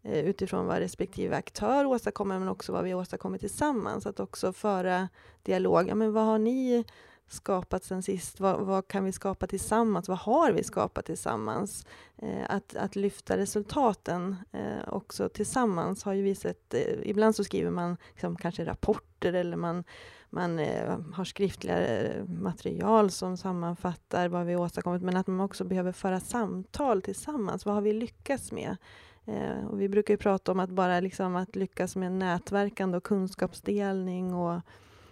Eh, 0.03 0.25
utifrån 0.25 0.65
vad 0.65 0.77
respektive 0.77 1.35
aktör 1.35 1.85
åstadkommer, 1.85 2.39
men 2.39 2.47
också 2.47 2.71
vad 2.71 2.83
vi 2.83 2.93
åstadkommer 2.93 3.37
tillsammans. 3.37 4.05
Att 4.05 4.19
också 4.19 4.53
föra 4.53 5.09
dialog. 5.43 5.89
Ja, 5.89 5.95
men 5.95 6.13
vad 6.13 6.25
har 6.25 6.39
ni 6.39 6.83
skapat 7.27 7.83
sen 7.83 8.03
sist? 8.03 8.39
Vad, 8.39 8.59
vad, 8.59 8.87
kan 8.87 9.05
vi 9.05 9.11
skapa 9.11 9.47
tillsammans? 9.47 10.07
Vad 10.07 10.17
har 10.17 10.51
vi 10.51 10.63
skapat 10.63 11.05
tillsammans? 11.05 11.85
Eh, 12.17 12.45
att, 12.49 12.75
att 12.75 12.95
lyfta 12.95 13.37
resultaten 13.37 14.35
eh, 14.51 14.93
också 14.93 15.29
tillsammans 15.29 16.03
har 16.03 16.13
ju 16.13 16.21
visat... 16.21 16.73
Eh, 16.73 16.81
ibland 17.03 17.35
så 17.35 17.43
skriver 17.43 17.71
man 17.71 17.97
liksom, 18.11 18.35
kanske 18.35 18.65
rapporter 18.65 19.33
eller 19.33 19.57
man, 19.57 19.83
man 20.29 20.59
eh, 20.59 20.99
har 21.13 21.25
skriftliga 21.25 21.87
eh, 21.87 22.25
material 22.25 23.11
som 23.11 23.37
sammanfattar 23.37 24.27
vad 24.27 24.45
vi 24.45 24.55
åstadkommit, 24.55 25.01
men 25.01 25.17
att 25.17 25.27
man 25.27 25.39
också 25.39 25.63
behöver 25.63 25.91
föra 25.91 26.19
samtal 26.19 27.01
tillsammans. 27.01 27.65
Vad 27.65 27.75
har 27.75 27.81
vi 27.81 27.93
lyckats 27.93 28.51
med? 28.51 28.77
Eh, 29.25 29.67
och 29.69 29.81
vi 29.81 29.89
brukar 29.89 30.13
ju 30.13 30.17
prata 30.17 30.51
om 30.51 30.59
att 30.59 30.69
bara 30.69 30.99
liksom 30.99 31.35
att 31.35 31.55
lyckas 31.55 31.95
med 31.95 32.11
nätverkande 32.11 32.97
och 32.97 33.03
kunskapsdelning 33.03 34.33
och 34.33 34.61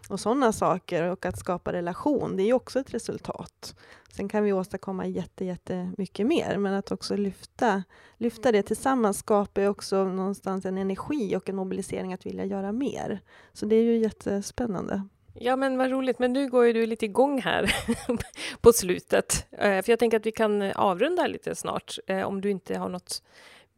och 0.09 0.19
sådana 0.19 0.51
saker 0.51 1.03
och 1.03 1.25
att 1.25 1.39
skapa 1.39 1.73
relation, 1.73 2.37
det 2.37 2.43
är 2.43 2.45
ju 2.45 2.53
också 2.53 2.79
ett 2.79 2.93
resultat. 2.93 3.75
Sen 4.11 4.29
kan 4.29 4.43
vi 4.43 4.53
åstadkomma 4.53 5.05
jätte, 5.05 5.45
jättemycket 5.45 6.27
mer, 6.27 6.57
men 6.57 6.73
att 6.73 6.91
också 6.91 7.15
lyfta, 7.15 7.83
lyfta 8.17 8.51
det 8.51 8.63
tillsammans 8.63 9.17
skapar 9.17 9.61
ju 9.61 9.67
också 9.67 10.03
någonstans 10.03 10.65
en 10.65 10.77
energi 10.77 11.35
och 11.35 11.49
en 11.49 11.55
mobilisering 11.55 12.13
att 12.13 12.25
vilja 12.25 12.45
göra 12.45 12.71
mer. 12.71 13.19
Så 13.53 13.65
det 13.65 13.75
är 13.75 13.83
ju 13.83 13.97
jättespännande. 13.97 15.03
Ja, 15.33 15.55
men 15.55 15.77
vad 15.77 15.89
roligt. 15.89 16.19
Men 16.19 16.33
nu 16.33 16.49
går 16.49 16.65
ju 16.65 16.73
du 16.73 16.85
lite 16.85 17.05
igång 17.05 17.41
här 17.41 17.75
på 18.61 18.73
slutet. 18.73 19.45
Eh, 19.51 19.81
för 19.81 19.89
jag 19.89 19.99
tänker 19.99 20.17
att 20.17 20.25
vi 20.25 20.31
kan 20.31 20.61
avrunda 20.61 21.27
lite 21.27 21.55
snart, 21.55 21.97
eh, 22.07 22.21
om 22.21 22.41
du 22.41 22.49
inte 22.49 22.77
har 22.77 22.89
något 22.89 23.23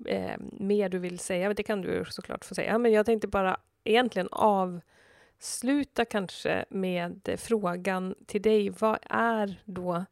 eh, 0.05 0.35
mer 0.39 0.89
du 0.89 0.99
vill 0.99 1.19
säga. 1.19 1.53
Det 1.53 1.63
kan 1.63 1.81
du 1.81 2.05
såklart 2.09 2.45
få 2.45 2.55
säga. 2.55 2.77
Men 2.77 2.91
jag 2.91 3.05
tänkte 3.05 3.27
bara 3.27 3.57
egentligen 3.83 4.29
avsluta 4.31 6.05
kanske 6.05 6.65
med 6.69 7.35
frågan 7.37 8.15
till 8.25 8.41
dig. 8.41 8.69
Vad 8.69 8.99
är 9.09 9.61
då 9.65 10.05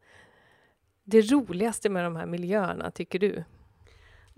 det 1.03 1.21
roligaste 1.21 1.89
med 1.89 2.03
de 2.03 2.15
här 2.15 2.25
miljöerna, 2.25 2.91
tycker 2.91 3.19
du? 3.19 3.43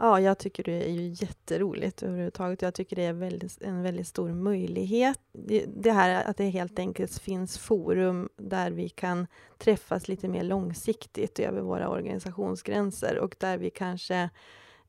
Ja, 0.01 0.19
jag 0.19 0.37
tycker 0.37 0.63
det 0.63 0.89
är 0.89 0.91
ju 0.91 1.07
jätteroligt 1.07 2.03
överhuvudtaget. 2.03 2.61
Jag 2.61 2.73
tycker 2.73 2.95
det 2.95 3.03
är 3.05 3.13
väldigt, 3.13 3.61
en 3.61 3.83
väldigt 3.83 4.07
stor 4.07 4.29
möjlighet. 4.29 5.19
Det, 5.31 5.65
det, 5.67 5.91
här 5.91 6.23
att 6.23 6.37
det 6.37 6.43
helt 6.45 6.79
enkelt 6.79 7.19
finns 7.19 7.57
forum 7.57 8.29
där 8.37 8.71
vi 8.71 8.89
kan 8.89 9.27
träffas 9.57 10.07
lite 10.07 10.27
mer 10.27 10.43
långsiktigt 10.43 11.39
över 11.39 11.61
våra 11.61 11.89
organisationsgränser 11.89 13.17
och 13.17 13.35
där 13.39 13.57
vi 13.57 13.69
kanske 13.69 14.29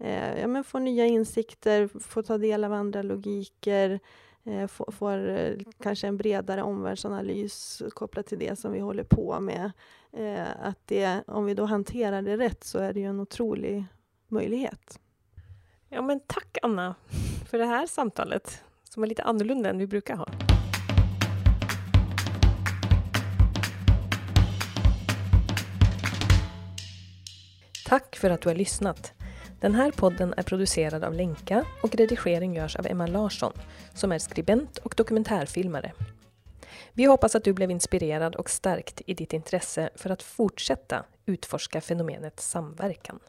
eh, 0.03 0.41
ja, 0.41 0.47
men 0.47 0.65
får 0.65 0.81
nya 0.81 1.07
insikter, 1.07 1.89
får 2.01 2.23
ta 2.23 2.39
del 2.39 2.65
av 2.65 2.73
andra 2.73 3.03
logiker, 3.03 4.01
eh, 4.45 4.67
får, 4.67 4.93
får 4.93 5.29
eh, 5.29 5.57
kanske 5.83 6.07
en 6.07 6.17
bredare 6.17 6.63
omvärldsanalys 6.63 7.83
kopplat 7.91 8.27
till 8.27 8.39
det 8.39 8.59
som 8.59 8.73
vi 8.73 8.81
håller 8.81 9.05
på 9.05 9.41
med. 9.41 9.71
Eh, 10.13 10.49
att 10.63 10.79
det, 10.87 11.23
om 11.27 11.45
vi 11.45 11.55
då 11.55 11.65
hanterar 11.65 12.23
det 12.23 12.37
rätt 12.37 12.65
så 12.65 12.79
är 12.79 12.93
det 12.93 13.01
ju 13.01 13.07
en 13.07 13.21
otrolig 13.21 13.85
möjlighet. 14.29 14.99
Ja, 15.89 16.03
men 16.03 16.21
tack 16.27 16.59
Anna 16.63 16.95
för 17.51 17.59
det 17.59 17.67
här 17.67 17.87
samtalet 17.87 18.63
som 18.85 19.01
var 19.01 19.07
lite 19.07 19.23
annorlunda 19.23 19.71
än 19.71 19.79
vi 19.79 19.87
brukar 19.87 20.17
ha. 20.17 20.27
Tack 27.87 28.17
för 28.17 28.31
att 28.31 28.41
du 28.41 28.49
har 28.49 28.57
lyssnat. 28.57 29.13
Den 29.63 29.75
här 29.75 29.91
podden 29.91 30.35
är 30.37 30.43
producerad 30.43 31.05
av 31.05 31.15
Lenka 31.15 31.65
och 31.83 31.95
redigering 31.95 32.55
görs 32.55 32.77
av 32.77 32.87
Emma 32.87 33.07
Larsson 33.07 33.53
som 33.95 34.13
är 34.13 34.19
skribent 34.19 34.79
och 34.79 34.95
dokumentärfilmare. 34.97 35.93
Vi 36.93 37.05
hoppas 37.05 37.35
att 37.35 37.45
du 37.45 37.53
blev 37.53 37.71
inspirerad 37.71 38.35
och 38.37 38.51
stärkt 38.51 39.03
i 39.07 39.15
ditt 39.15 39.33
intresse 39.33 39.91
för 39.95 40.11
att 40.11 40.23
fortsätta 40.23 41.05
utforska 41.27 41.81
fenomenet 41.81 42.41
samverkan. 42.41 43.21